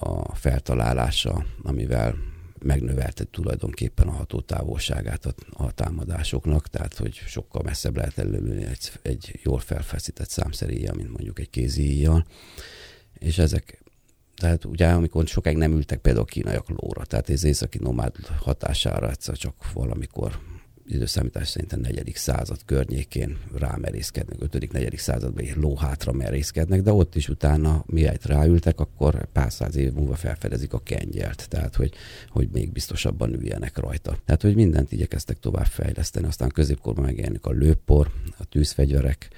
[0.00, 2.14] a feltalálása, amivel
[2.62, 9.40] megnövelte tulajdonképpen a hatótávolságát a, a támadásoknak, tehát hogy sokkal messzebb lehet előlőni egy, egy
[9.42, 12.26] jól felfeszített számszeríjjal, mint mondjuk egy kézi íjjal.
[13.18, 13.82] És ezek,
[14.36, 19.36] tehát ugye amikor sokáig nem ültek például kínaiak lóra, tehát ez északi nomád hatására egyszer
[19.36, 20.38] csak valamikor
[20.90, 26.92] időszámítás szerint a negyedik század környékén rámerészkednek, ötödik, negyedik században egy ló hátra merészkednek, de
[26.92, 31.92] ott is utána, miért ráültek, akkor pár száz év múlva felfedezik a kengyelt, tehát hogy,
[32.28, 34.16] hogy még biztosabban üljenek rajta.
[34.24, 39.28] Tehát, hogy mindent igyekeztek tovább fejleszteni, aztán középkorban megjelenik a lőpor, a tűzfegyverek,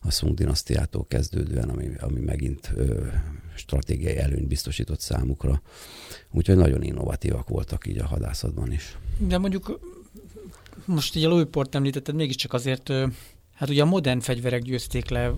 [0.00, 3.06] a Sung dinasztiától kezdődően, ami, ami megint ö,
[3.54, 5.62] stratégiai előnyt biztosított számukra.
[6.30, 8.98] Úgyhogy nagyon innovatívak voltak így a hadászatban is.
[9.18, 9.80] De mondjuk
[10.84, 12.88] most ugye a lőport említetted, mégiscsak azért,
[13.54, 15.34] hát ugye a modern fegyverek győzték le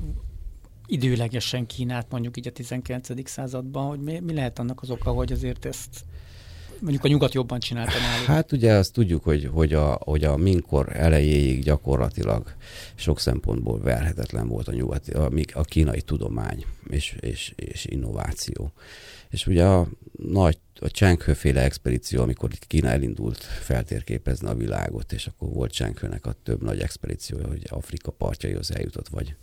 [0.86, 3.28] időlegesen Kínát mondjuk így a 19.
[3.28, 6.05] században, hogy mi, mi lehet annak az oka, hogy azért ezt
[6.80, 8.26] mondjuk a nyugat jobban csinálta náluk?
[8.26, 12.55] Hát ugye azt tudjuk, hogy, hogy, a, hogy a minkor elejéig gyakorlatilag
[12.95, 18.72] sok szempontból verhetetlen volt a, nyugati, a, a kínai tudomány és, és, és innováció.
[19.33, 25.49] És ugye a nagy a Csenkhőféle expedíció, amikor Kína elindult feltérképezni a világot, és akkor
[25.49, 29.37] volt Csenkhőnek a több nagy expedíciója, hogy Afrika partjaihoz eljutott, vagy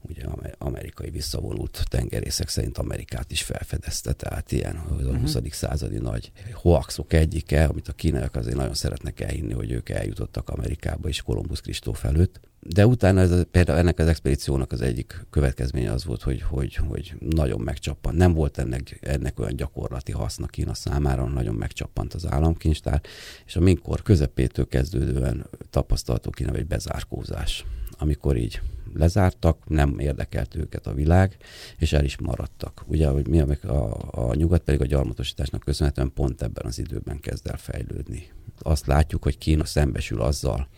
[0.00, 0.24] ugye
[0.58, 5.34] amerikai visszavonult tengerészek szerint Amerikát is felfedezte, tehát ilyen a 20.
[5.34, 5.50] Uh-huh.
[5.50, 11.08] századi nagy hoaxok egyike, amit a kínaiak azért nagyon szeretnek elhinni, hogy ők eljutottak Amerikába
[11.08, 12.40] is Kolumbusz Kristóf előtt.
[12.60, 17.14] De utána ez, például ennek az expedíciónak az egyik következménye az volt, hogy, hogy, hogy
[17.18, 18.16] nagyon megcsappant.
[18.16, 23.00] Nem volt ennek, ennek olyan gyakorlati haszna Kína számára, nagyon megcsappant az államkincstár,
[23.46, 27.64] és a minkor közepétől kezdődően tapasztalható Kína egy bezárkózás,
[27.98, 28.60] amikor így
[28.94, 31.36] lezártak, nem érdekelt őket a világ,
[31.78, 32.84] és el is maradtak.
[32.86, 37.46] Ugye, hogy mi a, a, nyugat pedig a gyarmatosításnak köszönhetően pont ebben az időben kezd
[37.46, 38.32] el fejlődni.
[38.58, 40.68] Azt látjuk, hogy Kína szembesül azzal,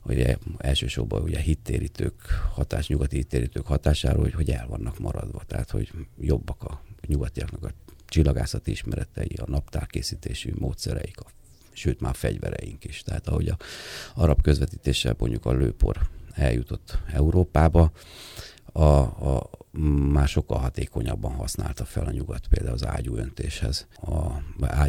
[0.00, 2.14] hogy elsősorban ugye hittérítők
[2.54, 5.42] hatás, nyugati hittérítők hatásáról, hogy, hogy el vannak maradva.
[5.46, 7.70] Tehát, hogy jobbak a nyugatiaknak a
[8.06, 11.26] csillagászati ismeretei, a naptárkészítésű módszereik, a,
[11.72, 13.02] sőt már fegyvereink is.
[13.02, 13.56] Tehát ahogy a
[14.14, 17.92] arab közvetítéssel mondjuk a lőpor eljutott Európába,
[18.72, 19.50] a, a,
[20.12, 23.86] már sokkal hatékonyabban használta fel a nyugat például az ágyúöntéshez.
[24.00, 24.26] A,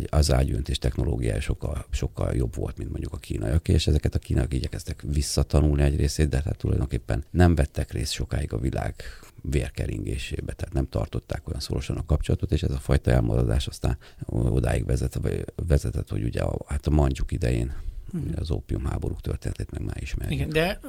[0.10, 4.54] az ágyúöntés technológiája sokkal, sokkal jobb volt, mint mondjuk a kínaiak, és ezeket a kínaiak
[4.54, 8.96] igyekeztek visszatanulni egy részét, de hát tulajdonképpen nem vettek részt sokáig a világ
[9.42, 14.86] vérkeringésébe, tehát nem tartották olyan szorosan a kapcsolatot, és ez a fajta elmaradás aztán odáig
[14.86, 17.74] vezetett, vezetett hogy ugye a, hát a mancsuk idején
[18.14, 18.32] uh-huh.
[18.36, 20.40] az ópiumháborúk történetét meg már ismerjük.
[20.40, 20.80] Igen, de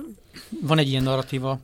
[0.60, 1.60] van egy ilyen narratíva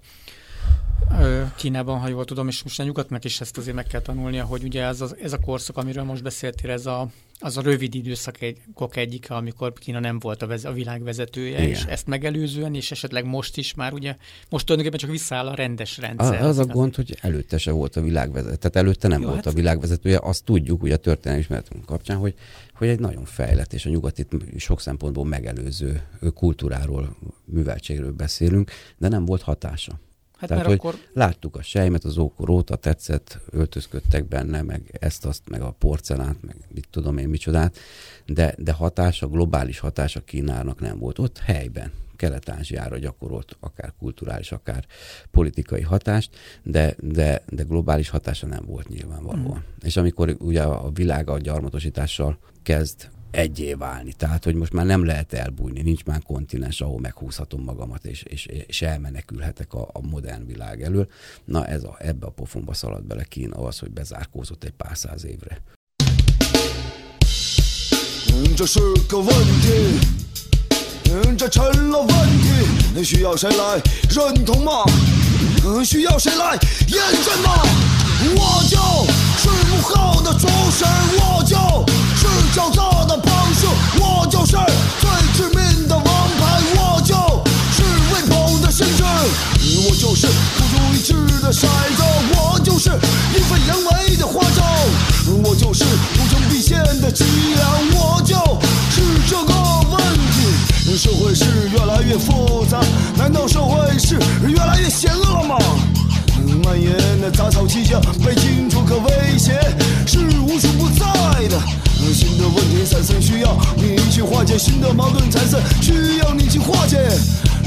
[1.57, 4.63] Kínában, ha jól tudom, és most a nyugatnak is ezt azért meg kell tanulnia, hogy
[4.63, 8.97] ugye ez, az, ez a korszak, amiről most beszéltél, ez a, az a rövid időszakok
[8.97, 11.69] egyike, amikor Kína nem volt a, vez, a világ vezetője, Igen.
[11.69, 14.17] és ezt megelőzően, és esetleg most is már ugye,
[14.49, 16.41] most tulajdonképpen csak visszaáll a rendes rendszer.
[16.41, 19.45] Az, az a gond, hogy előtte se volt a világvezető, tehát előtte nem Jó, volt
[19.45, 19.53] hát...
[19.53, 22.35] a világvezetője, azt tudjuk, ugye a történelmi ismeretünk kapcsán, hogy,
[22.75, 26.03] hogy egy nagyon fejlett és a nyugatit sok szempontból megelőző
[26.35, 29.99] kultúráról, műveltségről beszélünk, de nem volt hatása.
[30.41, 30.95] Hát Tehát, hogy akkor...
[31.13, 36.43] láttuk a sejmet, az ókor óta tetszett, öltözködtek benne, meg ezt, azt, meg a porcelánt,
[36.43, 37.79] meg mit tudom én, micsodát,
[38.27, 41.93] de, de hatása, globális hatása Kínának nem volt ott helyben.
[42.17, 44.87] Kelet-Ázsiára gyakorolt akár kulturális, akár
[45.31, 49.59] politikai hatást, de, de, de globális hatása nem volt nyilvánvalóan.
[49.59, 49.87] Mm.
[49.87, 54.14] És amikor ugye a világ a gyarmatosítással kezd egyé válni.
[54.14, 58.46] Tehát, hogy most már nem lehet elbújni, nincs már kontinens, ahol meghúzhatom magamat, és, és,
[58.46, 61.08] és elmenekülhetek a, a modern világ elől.
[61.46, 65.26] Na, ez a, ebbe a pofonba szalad bele Kína az, hogy bezárkózott egy pár száz
[65.26, 65.62] évre.
[68.56, 69.30] 这是个问
[69.62, 70.00] 题，
[71.38, 72.10] 这成了问
[72.94, 74.84] 题，需要谁来认同吗？
[75.84, 77.99] 需要谁来验证吗？
[78.37, 78.77] 我就
[79.39, 80.85] 是幕后的主使，
[81.17, 81.57] 我就
[82.17, 84.53] 是狡诈的帮凶，我就是
[85.01, 87.15] 最致命的王牌，我就
[87.73, 92.03] 是未捧的先知，我就是孤注一掷的骰子，
[92.35, 92.91] 我就是
[93.35, 94.63] 阴飞阳违的花招，
[95.43, 98.35] 我就是无穷必现的伎俩，我就
[98.91, 99.55] 是这个
[99.91, 99.99] 问
[100.33, 100.97] 题。
[100.99, 102.81] 社会是越来越复杂，
[103.17, 105.57] 难道社会是越来越邪恶了吗？
[106.63, 109.59] 蔓延的杂草气象被清除可威胁
[110.07, 111.05] 是无处不在
[111.49, 111.61] 的。
[112.13, 116.99] 新的问题产生需要你去化解新的矛盾，产生需要你去化解。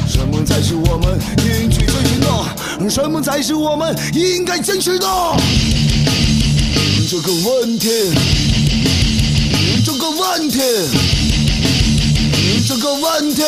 [0.08, 2.90] 什么才是我们应去追寻的？
[2.90, 5.08] 什么才是我们应该坚持的？
[7.10, 7.88] 这个问题，
[9.86, 10.60] 这个问题，
[12.68, 13.42] 这个问题，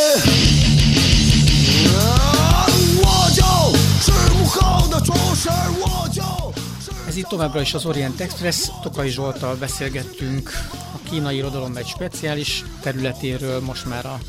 [7.08, 8.70] Ez itt továbbra is az Orient Express.
[8.82, 14.20] Tokai Zsoltal beszélgettünk a kínai irodalom egy speciális területéről, most már a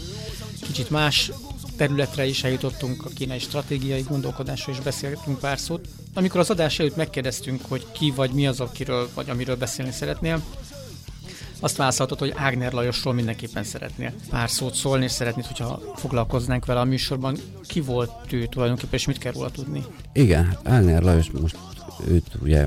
[0.62, 1.31] kicsit más
[1.77, 5.89] területre is eljutottunk, a kínai stratégiai gondolkodásról is beszélgettünk pár szót.
[6.14, 10.43] Amikor az adás előtt megkérdeztünk, hogy ki vagy mi az, akiről vagy amiről beszélni szeretnél,
[11.61, 16.81] azt válaszoltad, hogy Ágner Lajosról mindenképpen szeretnél pár szót szólni, és szeretnéd, hogyha foglalkoznánk vele
[16.81, 17.37] a műsorban.
[17.67, 19.85] Ki volt ő tulajdonképpen, és mit kell róla tudni?
[20.13, 21.57] Igen, hát Ágner Lajos most
[22.09, 22.67] őt ugye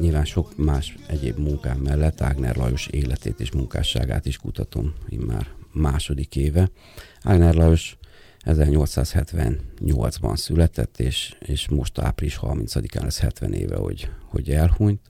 [0.00, 6.36] nyilván sok más egyéb munkám mellett Ágner Lajos életét és munkásságát is kutatom immár második
[6.36, 6.70] éve.
[7.22, 7.96] Ágner Lajos
[8.44, 15.00] 1878-ban született, és, és most április 30-án lesz 70 éve, hogy, hogy elhunyt.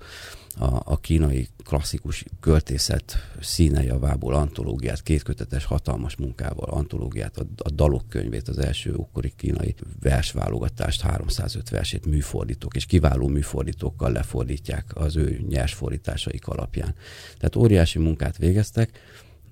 [0.58, 8.48] a, a kínai klasszikus költészet színejavából antológiát, kétkötetes hatalmas munkával, antológiát, a, a dalok könyvét,
[8.48, 15.74] az első ókori kínai versválogatást, 305 versét műfordítók, és kiváló műfordítókkal lefordítják az ő nyers
[15.74, 16.96] fordításaik alapján.
[17.38, 19.00] Tehát óriási munkát végeztek,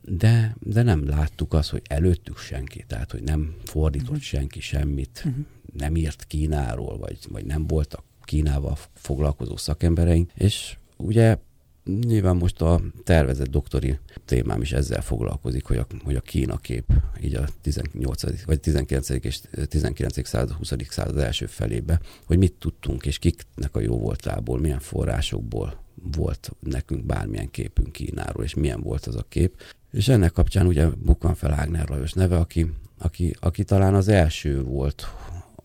[0.01, 4.24] de, de nem láttuk azt, hogy előttük senki, tehát hogy nem fordított uh-huh.
[4.24, 5.45] senki semmit, uh-huh.
[5.78, 11.38] nem írt Kínáról, vagy, vagy nem voltak Kínával foglalkozó szakembereink, és ugye
[11.86, 16.86] nyilván most a tervezett doktori témám is ezzel foglalkozik, hogy a, hogy a Kína kép
[17.22, 18.45] így a 18.
[18.45, 19.10] vagy 19.
[19.10, 20.28] és 19.
[20.28, 20.74] század, 20.
[20.89, 27.06] század első felébe, hogy mit tudtunk, és kiknek a jó voltából, milyen forrásokból volt nekünk
[27.06, 29.62] bármilyen képünk Kínáról, és milyen volt az a kép.
[29.91, 34.64] És ennek kapcsán ugye bukkan fel Ágner Lajos neve, aki, aki, aki talán az első
[34.64, 35.08] volt,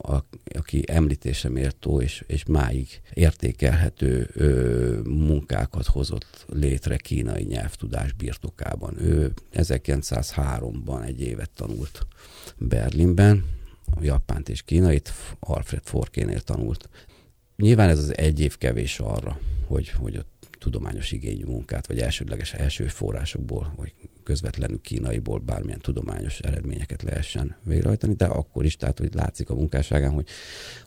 [0.01, 0.17] a,
[0.55, 9.01] aki említése méltó és, és máig értékelhető ö, munkákat hozott létre kínai nyelvtudás birtokában.
[9.01, 12.07] Ő 1903-ban egy évet tanult
[12.57, 13.45] Berlinben,
[14.01, 16.89] japánt és kínait, Alfred Forkénél tanult.
[17.55, 19.39] Nyilván ez az egy év kevés arra,
[19.69, 23.93] hogy, hogy ott tudományos igényű munkát, vagy elsődleges első forrásokból, vagy
[24.23, 30.11] közvetlenül kínaiból bármilyen tudományos eredményeket lehessen végrehajtani, de akkor is, tehát hogy látszik a munkásságán,
[30.11, 30.27] hogy,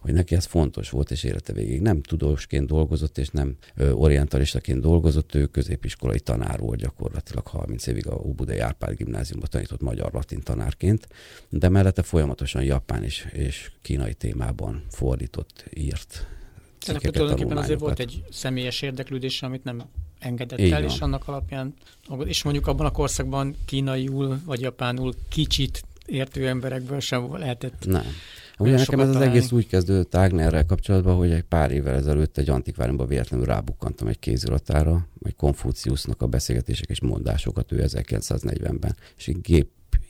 [0.00, 4.80] hogy neki ez fontos volt, és élete végig nem tudósként dolgozott, és nem ö, orientalistaként
[4.80, 11.08] dolgozott, ő középiskolai tanár volt gyakorlatilag 30 évig a Óbudai Árpád gimnáziumban tanított magyar-latin tanárként,
[11.48, 16.26] de mellette folyamatosan japán és, és kínai témában fordított, írt
[16.84, 19.82] Tehát cikkeket, tulajdonképpen azért volt egy személyes érdeklődés, amit nem
[20.18, 20.90] engedett Így el, van.
[20.90, 21.74] és annak alapján,
[22.24, 27.86] és mondjuk abban a korszakban kínaiul vagy japánul kicsit értő emberekből sem lehetett.
[27.86, 28.04] Nem.
[28.58, 29.36] Ugye nekem ez az találni.
[29.36, 34.18] egész úgy kezdődött Ágnerrel kapcsolatban, hogy egy pár évvel ezelőtt egy antikváriumban véletlenül rábukkantam egy
[34.18, 39.40] kéziratára, vagy Konfúciusznak a beszélgetések és mondásokat ő 1940-ben, és egy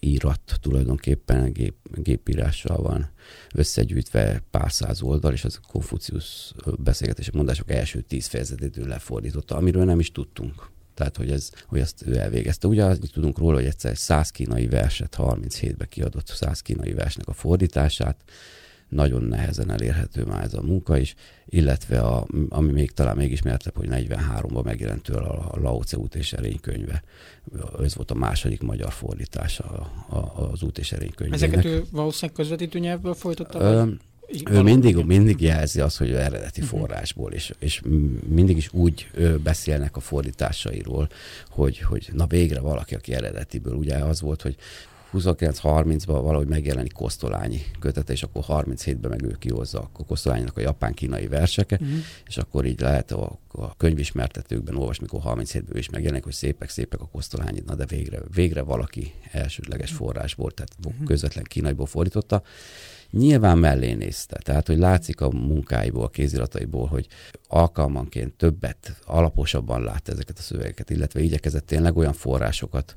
[0.02, 3.10] gépírat tulajdonképpen gép, gépírással van
[3.54, 9.84] összegyűjtve pár száz oldal, és az a Konfuciusz beszélgetések, mondások első tíz fejezetét lefordította, amiről
[9.84, 10.70] nem is tudtunk.
[10.94, 12.66] Tehát, hogy, ez, hogy ezt ő elvégezte.
[12.66, 17.32] Ugye azt tudunk róla, hogy egyszer 100 kínai verset 37-be kiadott 100 kínai versnek a
[17.32, 18.16] fordítását,
[18.92, 21.14] nagyon nehezen elérhető már ez a munka is,
[21.46, 25.96] illetve a, ami még talán még ismertebb, hogy 43-ban megjelent tőle a, a Lao Tse
[25.96, 27.02] út és erénykönyve.
[27.82, 29.92] Ez volt a második magyar fordítása
[30.36, 31.42] az út és erénykönyvének.
[31.42, 33.58] Ezeket ő valószínűleg közvetítő nyelvből folytatta?
[33.60, 33.84] Ö,
[34.50, 36.78] ő mindig, mindig jelzi azt, hogy eredeti uh-huh.
[36.78, 37.82] forrásból, és, és
[38.28, 39.10] mindig is úgy
[39.42, 41.08] beszélnek a fordításairól,
[41.48, 43.74] hogy, hogy na végre valaki, aki eredetiből.
[43.74, 44.56] Ugye az volt, hogy
[45.12, 51.26] 29-30-ban valahogy megjelenik Kosztolányi kötete, és akkor 37-ben meg ő kihozza a Kosztolányinak a japán-kínai
[51.26, 51.98] verseke, uh-huh.
[52.26, 57.08] és akkor így lehet a, a könyvismertetőkben olvasni, mikor 37-ben is megjelenik, hogy szépek-szépek a
[57.12, 61.06] Kosztolányi, na de végre, végre valaki elsődleges forrásból, tehát uh-huh.
[61.06, 62.42] közvetlen kínaiból fordította
[63.12, 64.38] nyilván mellé nézte.
[64.42, 67.06] Tehát, hogy látszik a munkáiból, a kézirataiból, hogy
[67.48, 72.94] alkalmanként többet, alaposabban látta ezeket a szövegeket, illetve igyekezett tényleg olyan forrásokat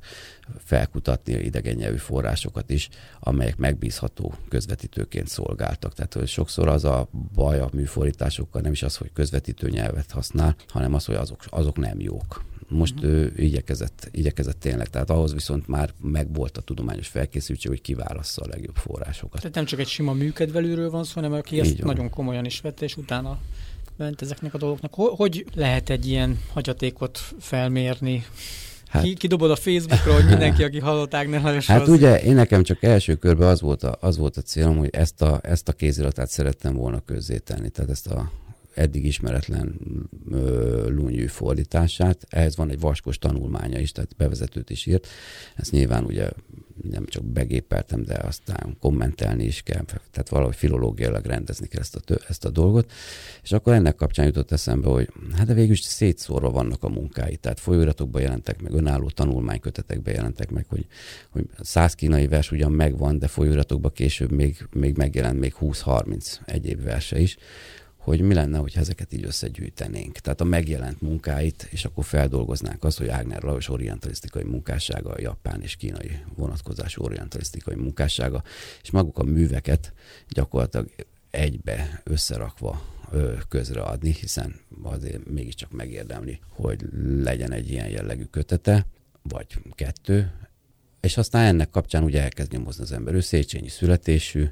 [0.58, 2.90] felkutatni, idegen nyelvű forrásokat is,
[3.20, 5.94] amelyek megbízható közvetítőként szolgáltak.
[5.94, 10.56] Tehát hogy sokszor az a baj a műfordításokkal nem is az, hogy közvetítő nyelvet használ,
[10.68, 13.12] hanem az, hogy azok, azok nem jók most uh-huh.
[13.12, 18.48] ő igyekezett, igyekezett tényleg, tehát ahhoz viszont már megvolt a tudományos felkészültség, hogy kiválassza a
[18.48, 19.40] legjobb forrásokat.
[19.42, 22.86] Tehát nem csak egy sima műkedvelőről van szó, hanem aki ezt nagyon komolyan is vette,
[22.86, 23.40] és utána
[23.98, 24.94] ment ezeknek a dolgoknak.
[24.94, 28.26] Hogy lehet egy ilyen hagyatékot felmérni?
[28.88, 31.90] Hát, ki, kidobod a Facebookra, hogy mindenki, aki hallott Ágner Lajos Hát az...
[31.90, 35.22] ugye én nekem csak első körben az volt a, az volt a célom, hogy ezt
[35.22, 38.32] a, ezt a kéziratát szerettem volna közzétenni, tehát ezt a
[38.76, 39.80] eddig ismeretlen
[40.88, 42.26] lúnyű fordítását.
[42.30, 45.08] Ehhez van egy vaskos tanulmánya is, tehát bevezetőt is írt.
[45.56, 46.30] Ezt nyilván ugye
[46.90, 52.14] nem csak begépeltem, de aztán kommentelni is kell, tehát valahogy filológiailag rendezni kell ezt a,
[52.28, 52.92] ezt a dolgot.
[53.44, 57.36] És akkor ennek kapcsán jutott eszembe, hogy hát de végül is szétszórva vannak a munkái,
[57.36, 60.86] tehát folyóiratokban jelentek meg, önálló tanulmánykötetekben jelentek meg, hogy,
[61.30, 66.84] hogy száz kínai vers ugyan megvan, de folyóiratokban később még, még megjelent még 20-30 egyéb
[66.84, 67.38] verse is
[68.06, 70.18] hogy mi lenne, hogy ezeket így összegyűjtenénk.
[70.18, 75.62] Tehát a megjelent munkáit, és akkor feldolgoznánk azt, hogy Ágner Lajos orientalisztikai munkássága, a japán
[75.62, 78.44] és kínai vonatkozású orientalisztikai munkássága,
[78.82, 79.94] és maguk a műveket
[80.30, 80.90] gyakorlatilag
[81.30, 82.82] egybe összerakva
[83.50, 86.86] közreadni, hiszen azért mégiscsak megérdemli, hogy
[87.18, 88.86] legyen egy ilyen jellegű kötete,
[89.22, 90.32] vagy kettő,
[91.02, 93.14] és aztán ennek kapcsán ugye elkezd nyomozni az ember.
[93.14, 94.46] Ő Széchenyi születésű,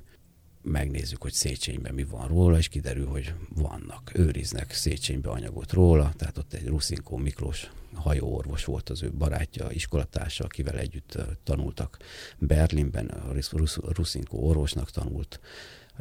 [0.63, 6.37] megnézzük, hogy Széchenyben mi van róla, és kiderül, hogy vannak, őriznek Széchenybe anyagot róla, tehát
[6.37, 11.97] ott egy Ruszinkó Miklós hajóorvos volt az ő barátja, iskolatársa, akivel együtt tanultak
[12.37, 13.33] Berlinben, a
[13.81, 15.39] Ruszinkó orvosnak tanult,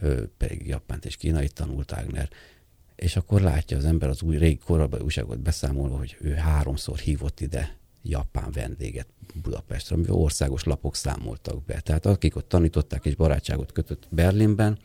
[0.00, 2.28] ő pedig Japánt és Kínait tanult Ágner,
[2.96, 7.40] és akkor látja az ember az új régi korabeli újságot beszámolva, hogy ő háromszor hívott
[7.40, 9.06] ide japán vendéget
[9.42, 11.80] Budapestre, amivel országos lapok számoltak be.
[11.80, 14.78] Tehát akik ott tanították és barátságot kötött Berlinben,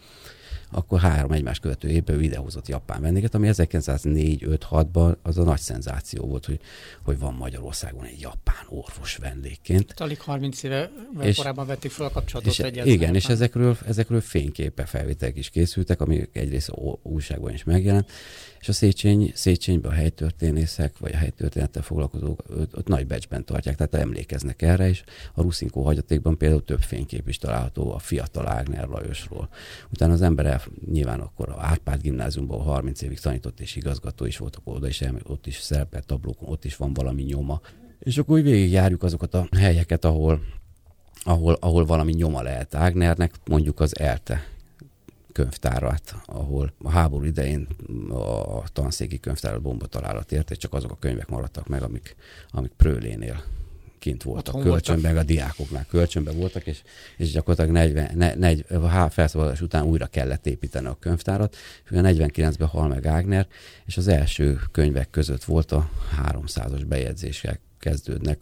[0.72, 6.46] akkor három egymás követő évben idehozott japán vendéget, ami 1904-5-6-ban az a nagy szenzáció volt,
[6.46, 6.60] hogy,
[7.02, 9.94] hogy van Magyarországon egy japán orvos vendégként.
[9.98, 10.92] Alig 30 éve
[11.22, 12.86] és, korábban vették fel a kapcsolatot és, egyet.
[12.86, 18.12] Igen, és ezekről, ezekről fényképe felvételek is készültek, ami egyrészt újságban is megjelent,
[18.60, 23.76] és a Széchenyi, Széchenyben a helytörténészek, vagy a helytörténettel foglalkozók ott, ott nagy becsben tartják,
[23.76, 25.04] tehát emlékeznek erre, és
[25.34, 29.50] a Ruszinkó hagyatékban például több fénykép is található a fiatal Ágner Lajosról.
[29.90, 34.38] Utána az ember el, nyilván akkor a Árpád gimnáziumban 30 évig tanított és igazgató is
[34.38, 37.62] voltak oda, és ott is szerepelt tablókon, ott is van valami nyoma.
[38.00, 40.42] És akkor úgy végigjárjuk azokat a helyeket, ahol,
[41.24, 44.46] ahol, ahol valami nyoma lehet Ágnernek, mondjuk az ELTE
[45.32, 47.68] könyvtárat, ahol a háború idején
[48.10, 52.16] a tanszéki könyvtárat bomba találat ért, és csak azok a könyvek maradtak meg, amik,
[52.50, 53.44] amik Prőlénél
[54.00, 55.30] kint voltak, Otthon kölcsönben, voltak.
[55.30, 56.82] a diákoknál kölcsönben voltak, és,
[57.18, 62.68] és gyakorlatilag 40, ne, 40, a felszabadulás után újra kellett építeni a könyvtárat, és 49-ben
[62.68, 63.48] hal meg Ágner,
[63.86, 65.90] és az első könyvek között volt a
[66.24, 68.40] 300-as bejegyzések kezdődnek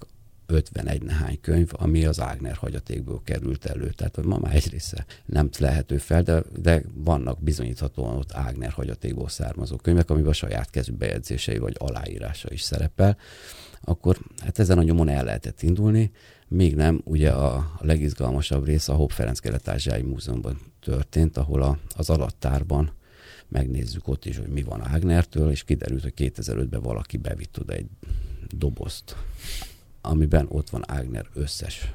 [0.47, 3.89] 51 nehány könyv, ami az Ágner hagyatékből került elő.
[3.89, 9.29] Tehát ma már egy része nem lehető fel, de, de vannak bizonyíthatóan ott Ágner hagyatékból
[9.29, 13.17] származó könyvek, amiben a saját kezű bejegyzései vagy aláírása is szerepel.
[13.81, 16.11] Akkor hát ezen a nyomon el lehetett indulni,
[16.47, 22.09] még nem, ugye a legizgalmasabb rész a Hopp Ferenc kelet Múzeumban történt, ahol a, az
[22.09, 22.91] alattárban
[23.47, 27.87] megnézzük ott is, hogy mi van Ágnertől, és kiderült, hogy 2005-ben valaki bevitt oda egy
[28.49, 29.15] dobozt
[30.05, 31.93] amiben ott van Ágner összes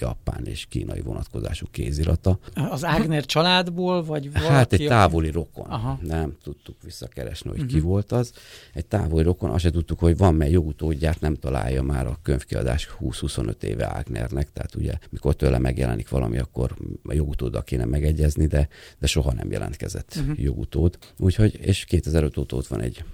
[0.00, 2.38] japán és kínai vonatkozású kézirata.
[2.70, 4.52] Az Ágner családból, vagy valaki?
[4.52, 5.66] Hát egy távoli rokon.
[5.66, 5.98] Aha.
[6.02, 7.74] Nem tudtuk visszakeresni, hogy uh-huh.
[7.74, 8.32] ki volt az.
[8.74, 12.88] Egy távoli rokon, azt se tudtuk, hogy van, mert jogutódját nem találja már a könyvkiadás
[13.00, 16.74] 20-25 éve Ágnernek, tehát ugye mikor tőle megjelenik valami, akkor
[17.04, 18.68] a jogutóddal kéne megegyezni, de,
[18.98, 20.40] de soha nem jelentkezett uh-huh.
[20.40, 20.98] jogutód.
[21.18, 23.04] Úgyhogy, és 2005 óta ott van egy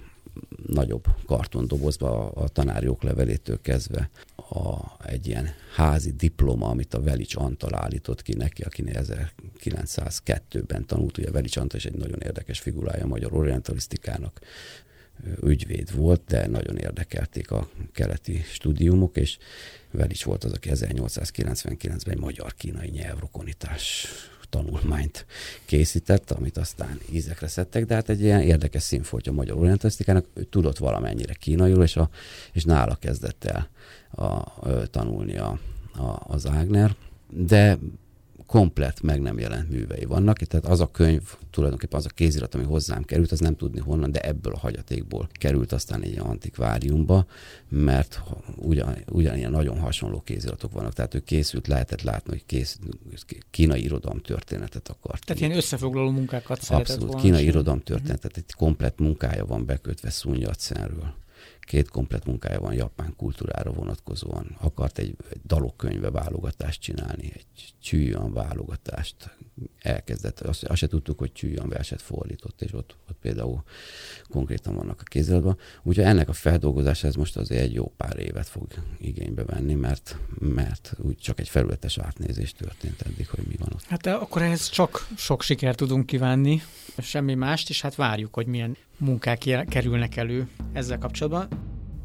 [0.65, 4.77] nagyobb kartondobozba a, tanári oklevelétől kezdve a,
[5.07, 11.17] egy ilyen házi diploma, amit a Velics Antal állított ki neki, aki 1902-ben tanult.
[11.17, 14.39] Ugye Velics Antal is egy nagyon érdekes figurája a magyar orientalisztikának
[15.43, 19.37] ügyvéd volt, de nagyon érdekelték a keleti stúdiumok, és
[19.91, 24.07] Velics volt az, aki 1899-ben egy magyar-kínai nyelvrokonítás
[24.55, 25.25] tanulmányt
[25.65, 30.43] készített, amit aztán ízekre szedtek, de hát egy ilyen érdekes színfoltja a magyar orientalisztikának, ő
[30.43, 32.09] tudott valamennyire kínaiul, és, a,
[32.51, 33.69] és nála kezdett el
[34.11, 35.59] a, a, tanulni a,
[35.93, 36.95] a, az Ágner,
[37.29, 37.77] de
[38.45, 41.21] komplet meg nem jelent művei vannak, tehát az a könyv,
[41.51, 45.27] tulajdonképpen az a kézirat, ami hozzám került, az nem tudni honnan, de ebből a hagyatékból
[45.31, 47.25] került aztán egy antikváriumba,
[47.69, 48.21] mert
[48.55, 52.79] ugyan, ugyanilyen nagyon hasonló kéziratok vannak, tehát ő készült, lehetett látni, hogy kész,
[53.51, 55.25] kínai irodalom történetet akart.
[55.25, 61.13] Tehát ilyen összefoglaló munkákat Abszolút, volna kínai irodalom történetet, egy komplet munkája van bekötve Szunyatszenről
[61.65, 64.57] két komplet munkája van japán kultúrára vonatkozóan.
[64.59, 69.37] Akart egy, egy dalokkönyve válogatást csinálni, egy csűjön válogatást
[69.81, 70.39] elkezdett.
[70.39, 73.63] Azt, azt se tudtuk, hogy csűjön verset fordított, és ott, ott például
[74.29, 75.57] konkrétan vannak a kéziratban.
[75.83, 80.17] Úgyhogy ennek a feldolgozása ez most azért egy jó pár évet fog igénybe venni, mert,
[80.39, 83.83] mert úgy csak egy felületes átnézés történt eddig, hogy mi van ott.
[83.83, 86.61] Hát akkor ehhez csak sok sikert tudunk kívánni,
[87.01, 91.47] semmi mást, és hát várjuk, hogy milyen munkák kerülnek elő ezzel kapcsolatban.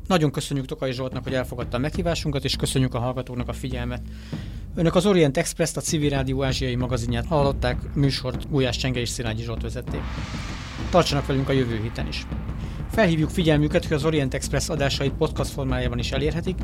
[0.06, 4.02] Nagyon köszönjük Tokai Zsoltnak, hogy elfogadta a meghívásunkat, és köszönjük a hallgatóknak a figyelmet.
[4.74, 9.42] Önök az Orient Express-t, a Civil Rádió ázsiai magazinját hallották, műsort Gulyás Csenge és Szilágyi
[9.42, 10.00] Zsolt vezették.
[10.90, 12.26] Tartsanak velünk a jövő héten is.
[12.90, 16.56] Felhívjuk figyelmüket, hogy az Orient Express adásait podcast formájában is elérhetik,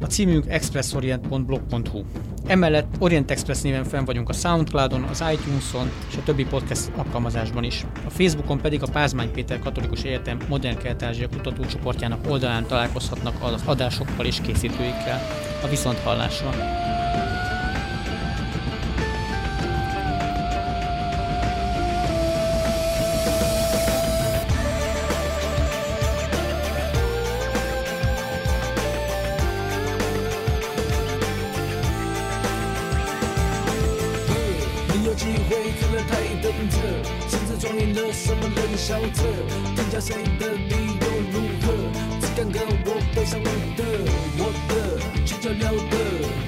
[0.00, 2.02] a címünk expressorient.blog.hu.
[2.46, 7.64] Emellett Orient Express néven fenn vagyunk a Soundcloudon, az iTunes-on és a többi podcast alkalmazásban
[7.64, 7.84] is.
[8.06, 14.26] A Facebookon pedig a Pázmány Péter Katolikus Egyetem Modern Kelet-Ázsia kutatócsoportjának oldalán találkozhatnak az adásokkal
[14.26, 15.20] és készítőikkel.
[15.64, 16.50] A viszonthallásra!
[34.90, 36.76] 很有机会可能太等着，
[37.28, 39.22] 甚至装点了什么冷笑者，
[39.76, 41.72] 添加谁的理由如何？
[42.20, 43.84] 只敢跟我背上我的，
[44.36, 44.70] 我的
[45.24, 45.94] 全脚了的，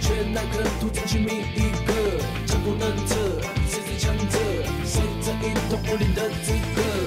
[0.00, 3.14] 却那颗兔子去觅一个，强不能测，
[3.68, 4.38] 谁是强者？
[4.84, 7.01] 谁在一头武林的资格？